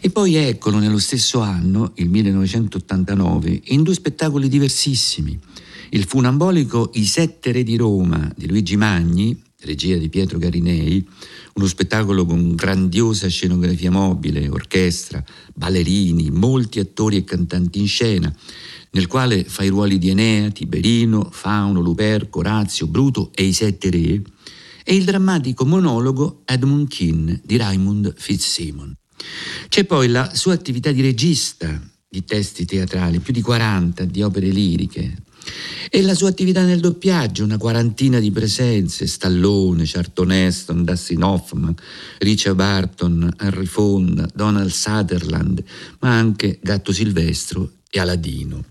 E 0.00 0.10
poi 0.10 0.34
eccolo 0.34 0.78
nello 0.78 0.98
stesso 0.98 1.38
anno, 1.38 1.92
il 1.94 2.08
1989, 2.08 3.60
in 3.66 3.84
due 3.84 3.94
spettacoli 3.94 4.48
diversissimi. 4.48 5.38
Il 5.90 6.04
funambolico 6.04 6.90
I 6.94 7.04
Sette 7.04 7.52
Re 7.52 7.62
di 7.62 7.76
Roma 7.76 8.28
di 8.36 8.48
Luigi 8.48 8.76
Magni, 8.76 9.40
regia 9.64 9.96
di 9.96 10.08
Pietro 10.08 10.38
Garinei, 10.38 11.06
uno 11.54 11.66
spettacolo 11.66 12.24
con 12.24 12.54
grandiosa 12.54 13.28
scenografia 13.28 13.90
mobile, 13.90 14.48
orchestra, 14.48 15.24
ballerini, 15.54 16.30
molti 16.30 16.78
attori 16.80 17.16
e 17.16 17.24
cantanti 17.24 17.78
in 17.78 17.86
scena, 17.86 18.34
nel 18.90 19.06
quale 19.06 19.44
fa 19.44 19.64
i 19.64 19.68
ruoli 19.68 19.98
di 19.98 20.10
Enea, 20.10 20.50
Tiberino, 20.50 21.28
Fauno, 21.30 21.80
Luperco, 21.80 22.40
Orazio, 22.40 22.86
Bruto 22.86 23.30
e 23.34 23.44
i 23.44 23.52
Sette 23.52 23.90
Re, 23.90 24.22
e 24.84 24.94
il 24.94 25.04
drammatico 25.04 25.64
monologo 25.64 26.42
Edmund 26.44 26.88
Keane 26.88 27.40
di 27.44 27.56
Raymond 27.56 28.14
Fitzsimon. 28.16 28.94
C'è 29.68 29.84
poi 29.84 30.08
la 30.08 30.34
sua 30.34 30.52
attività 30.52 30.92
di 30.92 31.00
regista 31.00 31.80
di 32.14 32.24
testi 32.24 32.64
teatrali, 32.64 33.18
più 33.18 33.32
di 33.32 33.40
40 33.40 34.04
di 34.04 34.22
opere 34.22 34.46
liriche, 34.46 35.16
e 35.90 36.00
la 36.00 36.14
sua 36.14 36.28
attività 36.28 36.64
nel 36.64 36.78
doppiaggio, 36.78 37.42
una 37.42 37.58
quarantina 37.58 38.20
di 38.20 38.30
presenze, 38.30 39.08
Stallone, 39.08 39.82
Charlton 39.84 40.30
Heston, 40.30 40.84
Dustin 40.84 41.24
Hoffman, 41.24 41.74
Richard 42.18 42.54
Barton, 42.54 43.34
Henry 43.36 43.66
Fonda, 43.66 44.28
Donald 44.32 44.70
Sutherland, 44.70 45.62
ma 45.98 46.16
anche 46.16 46.60
Gatto 46.62 46.92
Silvestro 46.92 47.72
e 47.90 47.98
Aladino. 47.98 48.64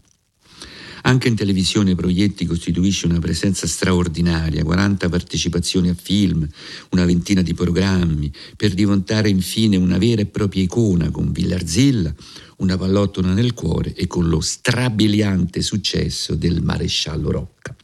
Anche 1.05 1.27
in 1.27 1.35
televisione 1.35 1.95
Proietti 1.95 2.45
costituisce 2.45 3.07
una 3.07 3.19
presenza 3.19 3.67
straordinaria, 3.67 4.63
40 4.63 5.09
partecipazioni 5.09 5.89
a 5.89 5.95
film, 6.01 6.47
una 6.91 7.03
ventina 7.03 7.41
di 7.41 7.53
programmi, 7.53 8.31
per 8.55 8.73
diventare 8.73 9.27
infine 9.27 9.75
una 9.75 9.97
vera 9.97 10.21
e 10.21 10.27
propria 10.27 10.63
icona 10.63 11.11
con 11.11 11.33
Villarzilla, 11.33 12.13
una 12.57 12.77
pallottola 12.77 13.33
nel 13.33 13.53
cuore 13.53 13.93
e 13.93 14.07
con 14.07 14.29
lo 14.29 14.39
strabiliante 14.39 15.61
successo 15.61 16.35
del 16.35 16.61
maresciallo 16.61 17.31
Rocca. 17.31 17.75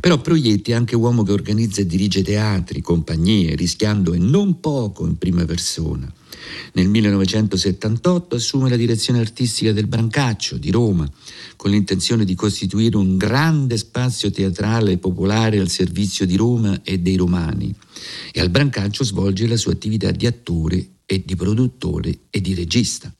Però 0.00 0.20
Proietti 0.20 0.70
è 0.70 0.74
anche 0.74 0.94
uomo 0.94 1.22
che 1.24 1.32
organizza 1.32 1.80
e 1.80 1.86
dirige 1.86 2.22
teatri, 2.22 2.80
compagnie, 2.80 3.56
rischiando 3.56 4.12
e 4.12 4.18
non 4.18 4.60
poco 4.60 5.04
in 5.06 5.18
prima 5.18 5.44
persona. 5.44 6.12
Nel 6.74 6.88
1978 6.88 8.36
assume 8.36 8.68
la 8.68 8.76
direzione 8.76 9.18
artistica 9.18 9.72
del 9.72 9.88
Brancaccio 9.88 10.56
di 10.56 10.70
Roma, 10.70 11.10
con 11.56 11.72
l'intenzione 11.72 12.24
di 12.24 12.34
costituire 12.34 12.96
un 12.96 13.16
grande 13.16 13.76
spazio 13.76 14.30
teatrale 14.30 14.98
popolare 14.98 15.58
al 15.58 15.68
servizio 15.68 16.26
di 16.26 16.36
Roma 16.36 16.80
e 16.82 16.98
dei 16.98 17.16
romani. 17.16 17.74
E 18.32 18.40
al 18.40 18.50
Brancaccio 18.50 19.02
svolge 19.02 19.48
la 19.48 19.56
sua 19.56 19.72
attività 19.72 20.10
di 20.12 20.26
attore 20.26 20.90
e 21.06 21.22
di 21.24 21.34
produttore 21.34 22.20
e 22.30 22.40
di 22.40 22.54
regista. 22.54 23.12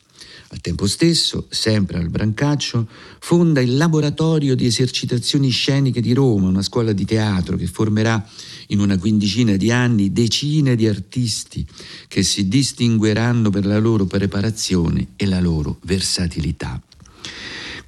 Al 0.51 0.61
tempo 0.63 0.87
stesso, 0.87 1.47
sempre 1.51 1.99
al 1.99 2.09
Brancaccio, 2.09 2.89
fonda 3.19 3.61
il 3.61 3.77
Laboratorio 3.77 4.55
di 4.55 4.65
esercitazioni 4.65 5.51
sceniche 5.51 6.01
di 6.01 6.15
Roma, 6.15 6.49
una 6.49 6.63
scuola 6.63 6.93
di 6.93 7.05
teatro 7.05 7.57
che 7.57 7.67
formerà 7.67 8.27
in 8.69 8.81
una 8.81 8.97
quindicina 8.97 9.57
di 9.57 9.71
anni 9.71 10.11
decine 10.11 10.75
di 10.75 10.89
artisti 10.89 11.67
che 12.09 12.23
si 12.23 12.49
distingueranno 12.49 13.51
per 13.51 13.67
la 13.67 13.79
loro 13.79 14.07
preparazione 14.07 15.09
e 15.17 15.27
la 15.27 15.41
loro 15.41 15.81
versatilità. 15.83 16.81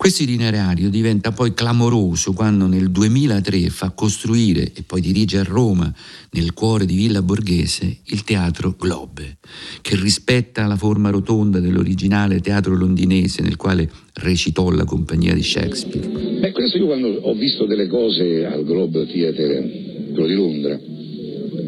Questo 0.01 0.23
itinerario 0.23 0.89
diventa 0.89 1.31
poi 1.31 1.53
clamoroso 1.53 2.33
quando 2.33 2.67
nel 2.67 2.91
2003 2.91 3.69
fa 3.69 3.91
costruire 3.91 4.73
e 4.75 4.83
poi 4.83 5.03
dirige 5.03 5.37
a 5.37 5.43
Roma, 5.43 5.93
nel 6.31 6.55
cuore 6.55 6.87
di 6.87 6.97
Villa 6.97 7.21
Borghese, 7.21 7.99
il 8.07 8.25
teatro 8.25 8.75
Globe, 8.79 9.37
che 9.83 9.97
rispetta 9.97 10.67
la 10.67 10.77
forma 10.77 11.11
rotonda 11.11 11.61
dell'originale 11.61 12.41
teatro 12.41 12.75
londinese 12.75 13.43
nel 13.43 13.57
quale 13.57 13.91
recitò 14.15 14.71
la 14.71 14.87
compagnia 14.87 15.35
di 15.35 15.43
Shakespeare. 15.43 16.09
Beh, 16.41 16.53
questo 16.53 16.79
io 16.79 16.87
quando 16.87 17.09
ho 17.09 17.35
visto 17.35 17.67
delle 17.67 17.87
cose 17.87 18.47
al 18.47 18.65
Globe 18.65 19.07
Theatre, 19.07 20.13
quello 20.15 20.27
di 20.27 20.35
Londra, 20.35 20.81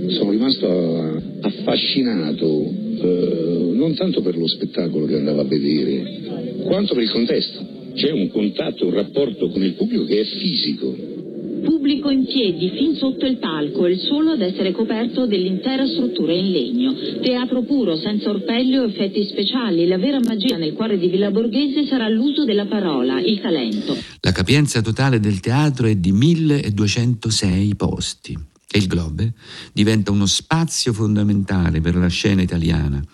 sono 0.08 0.30
rimasto 0.30 1.20
affascinato 1.42 2.46
eh, 2.64 3.72
non 3.74 3.94
tanto 3.94 4.22
per 4.22 4.38
lo 4.38 4.48
spettacolo 4.48 5.04
che 5.04 5.16
andavo 5.16 5.40
a 5.42 5.44
vedere, 5.44 6.62
quanto 6.64 6.94
per 6.94 7.02
il 7.02 7.10
contesto 7.10 7.80
c'è 7.94 8.10
un 8.10 8.30
contatto, 8.30 8.86
un 8.86 8.94
rapporto 8.94 9.48
con 9.48 9.62
il 9.62 9.74
pubblico 9.74 10.04
che 10.04 10.20
è 10.20 10.24
fisico. 10.24 11.20
Pubblico 11.64 12.10
in 12.10 12.26
piedi 12.26 12.70
fin 12.70 12.96
sotto 12.96 13.24
il 13.24 13.38
palco, 13.38 13.86
il 13.86 13.98
solo 14.00 14.32
ad 14.32 14.40
essere 14.40 14.72
coperto 14.72 15.26
dell'intera 15.26 15.86
struttura 15.86 16.32
in 16.32 16.50
legno. 16.50 16.94
Teatro 17.22 17.62
puro, 17.62 17.96
senza 17.96 18.30
orpelli 18.30 18.76
o 18.76 18.84
effetti 18.84 19.24
speciali. 19.24 19.86
La 19.86 19.98
vera 19.98 20.18
magia 20.18 20.56
nel 20.56 20.72
cuore 20.72 20.98
di 20.98 21.08
Villa 21.08 21.30
Borghese 21.30 21.86
sarà 21.86 22.08
l'uso 22.08 22.44
della 22.44 22.66
parola, 22.66 23.20
il 23.20 23.40
talento. 23.40 23.96
La 24.20 24.32
capienza 24.32 24.80
totale 24.80 25.20
del 25.20 25.38
teatro 25.40 25.86
è 25.86 25.94
di 25.94 26.10
1206 26.10 27.76
posti 27.76 28.36
e 28.74 28.78
il 28.78 28.86
Globe 28.86 29.32
diventa 29.72 30.10
uno 30.10 30.26
spazio 30.26 30.92
fondamentale 30.92 31.80
per 31.80 31.94
la 31.94 32.08
scena 32.08 32.42
italiana 32.42 33.04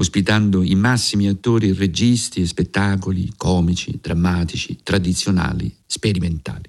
ospitando 0.00 0.62
i 0.62 0.74
massimi 0.76 1.28
attori 1.28 1.74
registi 1.74 2.40
e 2.40 2.46
spettacoli 2.46 3.34
comici, 3.36 3.98
drammatici, 4.00 4.78
tradizionali, 4.82 5.70
sperimentali. 5.86 6.64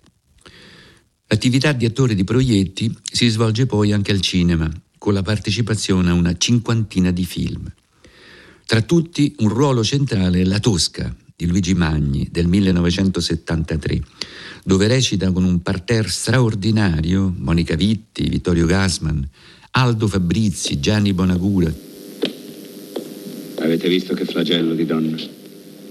L'attività 1.28 1.72
di 1.72 1.86
attore 1.86 2.14
di 2.14 2.26
proietti 2.26 2.94
si 3.10 3.30
svolge 3.30 3.66
poi 3.68 3.94
anche 3.94 4.12
al 4.12 4.20
cinema, 4.20 4.70
con 4.98 5.14
la 5.14 5.22
partecipazione 5.22 6.10
a 6.10 6.14
una 6.14 6.36
cinquantina 6.38 7.12
di 7.12 7.24
film. 7.24 7.72
Tra 8.66 8.82
tutti 8.82 9.34
un 9.40 9.48
ruolo 9.48 9.82
centrale 9.82 10.42
è 10.42 10.44
La 10.44 10.60
Tosca 10.60 11.16
di 11.34 11.48
Luigi 11.48 11.74
Magni 11.74 12.28
del 12.30 12.48
1973, 12.48 14.04
dove 14.66 14.88
recita 14.88 15.32
con 15.32 15.46
un 15.46 15.62
parterre 15.62 16.10
straordinario 16.10 17.34
Monica 17.38 17.76
Vitti, 17.76 18.28
Vittorio 18.28 18.66
Gassman, 18.66 19.26
Aldo 19.72 20.08
Fabrizi, 20.08 20.82
Gianni 20.82 21.14
Bonagura, 21.14 21.74
Avete 23.62 23.88
visto 23.88 24.16
che 24.16 24.26
flagello 24.26 24.74
di 24.74 24.86
donna? 24.86 25.16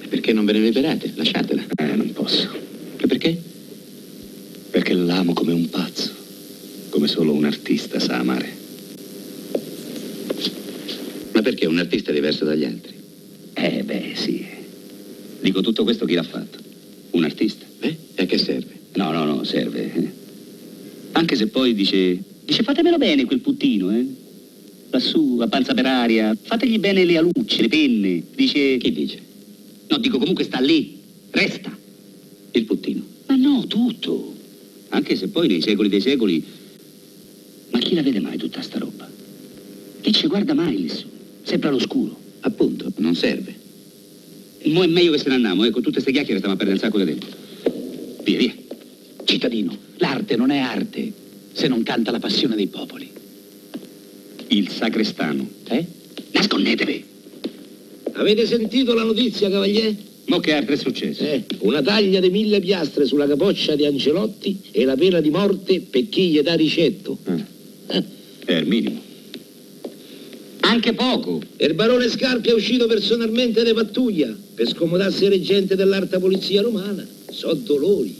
Perché 0.09 0.33
non 0.33 0.45
ve 0.45 0.53
ne 0.53 0.59
liberate? 0.59 1.13
Lasciatela. 1.15 1.63
Eh, 1.77 1.95
non 1.95 2.13
posso. 2.13 2.49
E 2.97 3.07
perché? 3.07 3.41
Perché 4.71 4.93
l'amo 4.93 5.33
come 5.35 5.53
un 5.53 5.71
pazzo, 5.71 6.11
come 6.89 7.07
solo 7.07 7.33
un 7.33 7.45
artista 7.45 8.01
sa 8.01 8.19
amare. 8.19 8.59
Ma 11.33 11.43
perché 11.43 11.67
un 11.67 11.79
artista 11.79 12.11
è 12.11 12.15
diverso 12.15 12.45
dagli 12.45 12.65
altri? 12.65 12.93
Eh, 13.55 13.85
beh, 13.85 14.13
sì. 14.15 14.45
Dico 15.41 15.61
tutto 15.61 15.85
questo 15.85 16.07
chi 16.07 16.15
l'ha 16.15 16.25
fatto? 16.25 16.59
Un 17.13 17.23
artista. 17.23 17.65
Eh? 17.79 17.97
E 18.17 18.23
a 18.25 18.27
che 18.27 18.39
serve? 18.39 18.79
No, 18.95 19.13
no, 19.13 19.25
no, 19.25 19.45
serve. 19.45 20.13
Anche 21.13 21.37
se 21.37 21.47
poi 21.47 21.73
dice... 21.75 22.19
Dice 22.45 22.65
fatemelo 22.65 22.99
bene 22.99 23.27
quel 23.27 23.39
puttino, 23.39 23.93
eh? 23.93 24.05
Lassù, 24.91 25.39
a 25.41 25.49
panza 25.49 25.75
per 25.75 25.87
aria. 25.87 26.37
Fategli 26.41 26.79
bene 26.79 27.05
le 27.05 27.17
alucce, 27.17 27.63
le 27.63 27.69
penne. 27.69 28.23
Dice... 28.35 28.77
Chi 28.77 28.93
dice? 28.93 29.19
No, 29.89 29.99
dico 29.99 30.19
comunque 30.19 30.45
sta 30.45 30.61
lì. 30.61 30.99
Resta. 31.31 31.77
Il 32.53 32.65
puttino. 32.65 33.03
Ma 33.27 33.37
no, 33.37 33.67
tutto. 33.67 34.35
Anche 34.91 35.17
se 35.17 35.29
poi 35.29 35.49
nei 35.49 35.63
secoli 35.63 35.89
dei 35.89 36.01
secoli... 36.01 36.45
Ma 37.71 37.79
chi 37.79 37.95
la 37.95 38.03
vede 38.03 38.21
mai 38.21 38.37
tutta 38.37 38.61
sta 38.63 38.79
roba? 38.79 39.09
Chi 40.01 40.13
ci 40.13 40.27
guarda 40.27 40.55
mai 40.55 40.87
lassù? 40.87 41.07
Sempre 41.43 41.69
all'oscuro. 41.69 42.19
Appunto, 42.41 42.93
non 42.97 43.15
serve. 43.15 43.59
Mo 44.65 44.83
è 44.83 44.87
meglio 44.87 45.13
che 45.13 45.19
se 45.19 45.29
ne 45.29 45.37
andiamo, 45.37 45.65
ecco, 45.65 45.81
tutte 45.81 45.93
queste 45.93 46.13
chiacchiere 46.13 46.39
stiamo 46.39 46.55
a 46.55 46.59
perdere 46.59 46.79
un 46.79 46.85
sacco 46.85 46.99
di 46.99 47.05
tempo. 47.05 47.27
Via, 48.25 48.39
via. 48.39 48.55
Cittadino, 49.25 49.77
l'arte 49.99 50.37
non 50.37 50.51
è 50.51 50.59
arte 50.59 51.13
se 51.53 51.69
non 51.69 51.83
canta 51.83 52.11
la 52.11 52.19
passione 52.19 52.57
dei 52.57 52.67
popoli 52.67 53.20
il 54.51 54.69
sacrestano. 54.71 55.49
Eh? 55.69 55.85
Nascondetevi! 56.33 57.05
Avete 58.13 58.47
sentito 58.47 58.95
la 58.95 59.03
notizia, 59.03 59.49
cavalier? 59.49 59.95
Mo 60.27 60.39
che 60.39 60.53
altro 60.53 60.75
è 60.75 60.77
successo? 60.77 61.23
Eh, 61.23 61.45
una 61.61 61.83
taglia 61.83 62.21
di 62.21 62.31
mille 62.31 62.61
piastre 62.61 63.05
sulla 63.05 63.27
capoccia 63.27 63.75
di 63.75 63.85
Ancelotti 63.85 64.61
e 64.71 64.85
la 64.85 64.95
pena 64.95 65.21
di 65.21 65.31
morte 65.31 65.81
per 65.81 66.09
chi 66.09 66.29
gli 66.29 66.41
dà 66.41 66.55
ricetto. 66.55 67.19
Ah. 67.25 67.45
Eh. 67.89 68.05
È 68.45 68.53
il 68.53 68.67
minimo. 68.67 69.01
Anche 70.61 70.93
poco. 70.93 71.41
E 71.57 71.67
il 71.67 71.75
barone 71.75 72.09
Scarpi 72.09 72.51
è 72.51 72.53
uscito 72.53 72.87
personalmente 72.87 73.63
da 73.63 73.73
pattuglia 73.73 74.37
per 74.55 74.69
scomodarsi 74.69 75.25
il 75.25 75.31
reggente 75.31 75.75
dell'alta 75.75 76.19
polizia 76.21 76.63
romana. 76.63 77.07
So 77.31 77.55
dolori. 77.55 78.17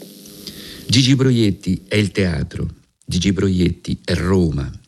Gigi 0.87 1.15
Proietti 1.15 1.83
è 1.87 1.95
il 1.95 2.11
teatro. 2.11 2.67
Gigi 3.05 3.31
Proietti 3.31 3.99
è 4.03 4.15
Roma. 4.15 4.80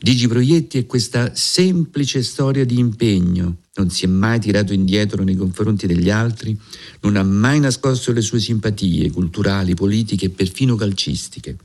Gigi 0.00 0.28
Proietti 0.28 0.78
è 0.78 0.86
questa 0.86 1.34
semplice 1.34 2.22
storia 2.22 2.64
di 2.64 2.78
impegno, 2.78 3.56
non 3.74 3.90
si 3.90 4.04
è 4.04 4.08
mai 4.08 4.38
tirato 4.38 4.72
indietro 4.72 5.24
nei 5.24 5.34
confronti 5.34 5.86
degli 5.86 6.10
altri, 6.10 6.56
non 7.00 7.16
ha 7.16 7.22
mai 7.22 7.60
nascosto 7.60 8.12
le 8.12 8.20
sue 8.20 8.40
simpatie 8.40 9.10
culturali, 9.10 9.74
politiche 9.74 10.26
e 10.26 10.30
perfino 10.30 10.76
calcistiche. 10.76 11.56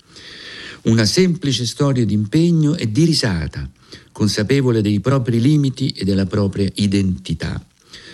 Una 0.83 1.05
semplice 1.05 1.65
storia 1.65 2.05
di 2.05 2.13
impegno 2.13 2.75
e 2.75 2.91
di 2.91 3.03
risata, 3.03 3.69
consapevole 4.11 4.81
dei 4.81 4.99
propri 4.99 5.41
limiti 5.41 5.89
e 5.89 6.05
della 6.05 6.25
propria 6.25 6.69
identità, 6.75 7.63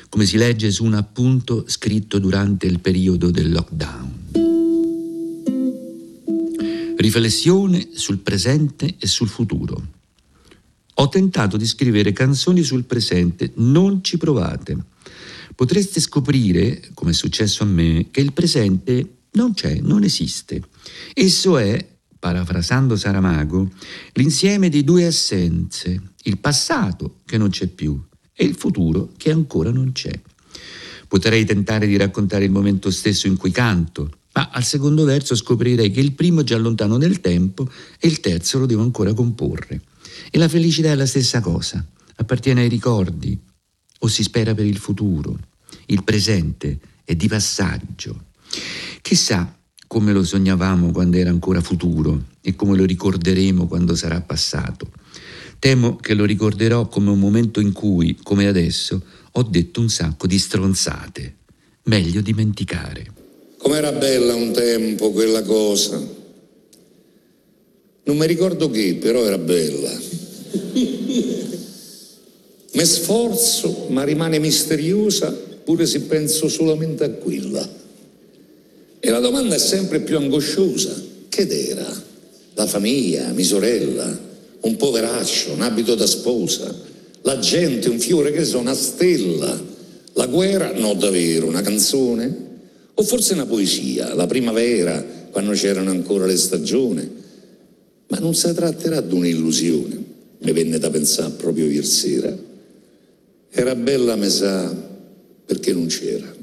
come 0.10 0.26
si 0.26 0.38
legge 0.38 0.72
su 0.72 0.84
un 0.84 0.96
appunto 0.96 1.66
scritto 1.68 2.20
durante 2.20 2.66
il 2.66 2.80
periodo 2.80 3.30
del 3.32 3.52
lockdown. 3.52 4.55
Riflessione 6.98 7.90
sul 7.94 8.20
presente 8.20 8.96
e 8.98 9.06
sul 9.06 9.28
futuro. 9.28 9.88
Ho 10.96 11.10
tentato 11.10 11.58
di 11.58 11.66
scrivere 11.66 12.14
canzoni 12.14 12.64
sul 12.64 12.86
presente, 12.86 13.52
non 13.56 14.02
ci 14.02 14.18
provate. 14.18 14.78
Potreste 15.54 16.00
scoprire, 16.00 16.90
come 16.94 17.12
è 17.12 17.14
successo 17.14 17.64
a 17.64 17.66
me, 17.66 18.08
che 18.12 18.22
il 18.22 18.32
presente 18.32 19.18
non 19.32 19.54
c'è, 19.54 19.80
non 19.82 20.04
esiste. 20.04 20.64
Esso 21.14 21.58
è, 21.58 21.86
parafrasando 22.18 22.96
Saramago, 22.96 23.70
l'insieme 24.14 24.70
di 24.70 24.86
due 24.86 25.06
assenze, 25.06 26.14
il 26.24 26.38
passato 26.38 27.18
che 27.26 27.38
non 27.38 27.50
c'è 27.50 27.68
più 27.68 28.02
e 28.34 28.46
il 28.46 28.56
futuro 28.56 29.12
che 29.18 29.32
ancora 29.32 29.70
non 29.70 29.92
c'è. 29.92 30.18
Potrei 31.10 31.44
tentare 31.44 31.88
di 31.88 31.98
raccontare 31.98 32.46
il 32.46 32.52
momento 32.52 32.90
stesso 32.90 33.28
in 33.28 33.36
cui 33.36 33.52
canto, 33.52 34.12
ma 34.36 34.50
al 34.52 34.66
secondo 34.66 35.06
verso 35.06 35.34
scoprirei 35.34 35.92
che 35.92 36.02
il 36.02 36.12
primo 36.12 36.42
è 36.42 36.44
già 36.44 36.58
lontano 36.58 36.98
nel 36.98 37.22
tempo 37.22 37.70
e 38.00 38.08
il 38.08 38.20
terzo 38.20 38.60
lo 38.60 38.66
devo 38.66 38.82
ancora 38.82 39.14
comporre. 39.14 39.82
E 40.30 40.38
la 40.38 40.50
felicità 40.50 40.92
è 40.92 40.96
la 40.96 41.06
stessa 41.06 41.40
cosa, 41.40 41.86
appartiene 42.18 42.62
ai 42.62 42.70
ricordi 42.70 43.38
o 44.00 44.08
si 44.08 44.24
spera 44.24 44.54
per 44.54 44.66
il 44.66 44.78
futuro. 44.78 45.40
Il 45.88 46.04
presente 46.04 46.80
è 47.06 47.16
di 47.16 47.28
passaggio. 47.30 48.26
Chissà 49.02 49.58
come 49.88 50.12
lo 50.12 50.24
sognavamo 50.24 50.92
quando 50.92 51.16
era 51.16 51.30
ancora 51.30 51.62
futuro 51.62 52.26
e 52.42 52.56
come 52.56 52.76
lo 52.76 52.84
ricorderemo 52.84 53.68
quando 53.68 53.96
sarà 53.96 54.20
passato. 54.20 54.92
Temo 55.60 55.96
che 55.96 56.14
lo 56.14 56.26
ricorderò 56.26 56.88
come 56.90 57.10
un 57.10 57.20
momento 57.20 57.62
in 57.62 57.72
cui, 57.72 58.18
come 58.22 58.48
adesso, 58.48 59.02
ho 59.32 59.44
detto 59.44 59.80
un 59.80 59.90
sacco 59.90 60.28
di 60.28 60.38
stronzate. 60.38 61.38
Meglio 61.84 62.20
dimenticare. 62.20 63.15
Com'era 63.66 63.92
bella 63.94 64.36
un 64.36 64.52
tempo 64.52 65.10
quella 65.10 65.42
cosa. 65.42 66.00
Non 68.04 68.16
mi 68.16 68.28
ricordo 68.28 68.70
che, 68.70 68.94
però 69.02 69.26
era 69.26 69.40
bella. 69.40 69.92
Mi 72.74 72.86
sforzo, 72.86 73.88
ma 73.90 74.04
rimane 74.04 74.38
misteriosa 74.38 75.32
pure 75.32 75.88
se 75.88 76.02
penso 76.02 76.48
solamente 76.48 77.06
a 77.06 77.10
quella. 77.10 77.68
E 79.00 79.10
la 79.10 79.20
domanda 79.20 79.56
è 79.56 79.58
sempre 79.60 80.00
più 80.02 80.18
angosciosa. 80.18 80.94
Che 81.28 81.48
era? 81.68 82.04
La 82.54 82.68
famiglia, 82.68 83.32
mia 83.32 83.44
sorella, 83.44 84.20
un 84.62 84.76
poveraccio, 84.76 85.54
un 85.54 85.62
abito 85.62 85.96
da 85.96 86.06
sposa, 86.06 86.72
la 87.24 87.40
gente, 87.40 87.90
un 87.90 87.98
fiore 87.98 88.32
che 88.32 88.46
sono, 88.46 88.62
una 88.62 88.76
stella, 88.76 89.60
la 90.14 90.28
guerra, 90.28 90.72
no 90.74 90.94
davvero, 90.94 91.48
una 91.48 91.64
canzone, 91.64 92.45
o 92.96 93.04
forse 93.04 93.34
una 93.34 93.46
poesia, 93.46 94.14
la 94.14 94.26
primavera, 94.26 95.04
quando 95.32 95.52
c'erano 95.52 95.92
ancora 95.92 96.26
le 96.26 96.38
stagioni 96.38 97.24
ma 98.08 98.20
non 98.20 98.34
si 98.36 98.54
tratterà 98.54 99.02
di 99.02 99.14
un'illusione, 99.14 100.04
mi 100.40 100.52
venne 100.52 100.78
da 100.78 100.90
pensare 100.90 101.32
proprio 101.32 101.66
ieri 101.66 101.86
sera. 101.86 102.36
Era 103.50 103.76
bella, 103.76 104.16
me 104.16 104.30
sa, 104.30 104.74
perché 105.46 105.74
non 105.74 105.88
c'era. 105.88 106.34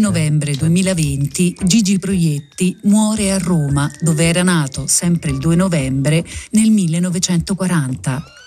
novembre 0.00 0.56
2020 0.56 1.56
Gigi 1.64 1.98
Proietti 1.98 2.76
muore 2.84 3.32
a 3.32 3.38
Roma, 3.38 3.88
dove 4.00 4.24
era 4.24 4.42
nato 4.42 4.86
sempre 4.86 5.30
il 5.30 5.38
2 5.38 5.54
novembre 5.54 6.24
nel 6.52 6.70
1940. 6.70 8.39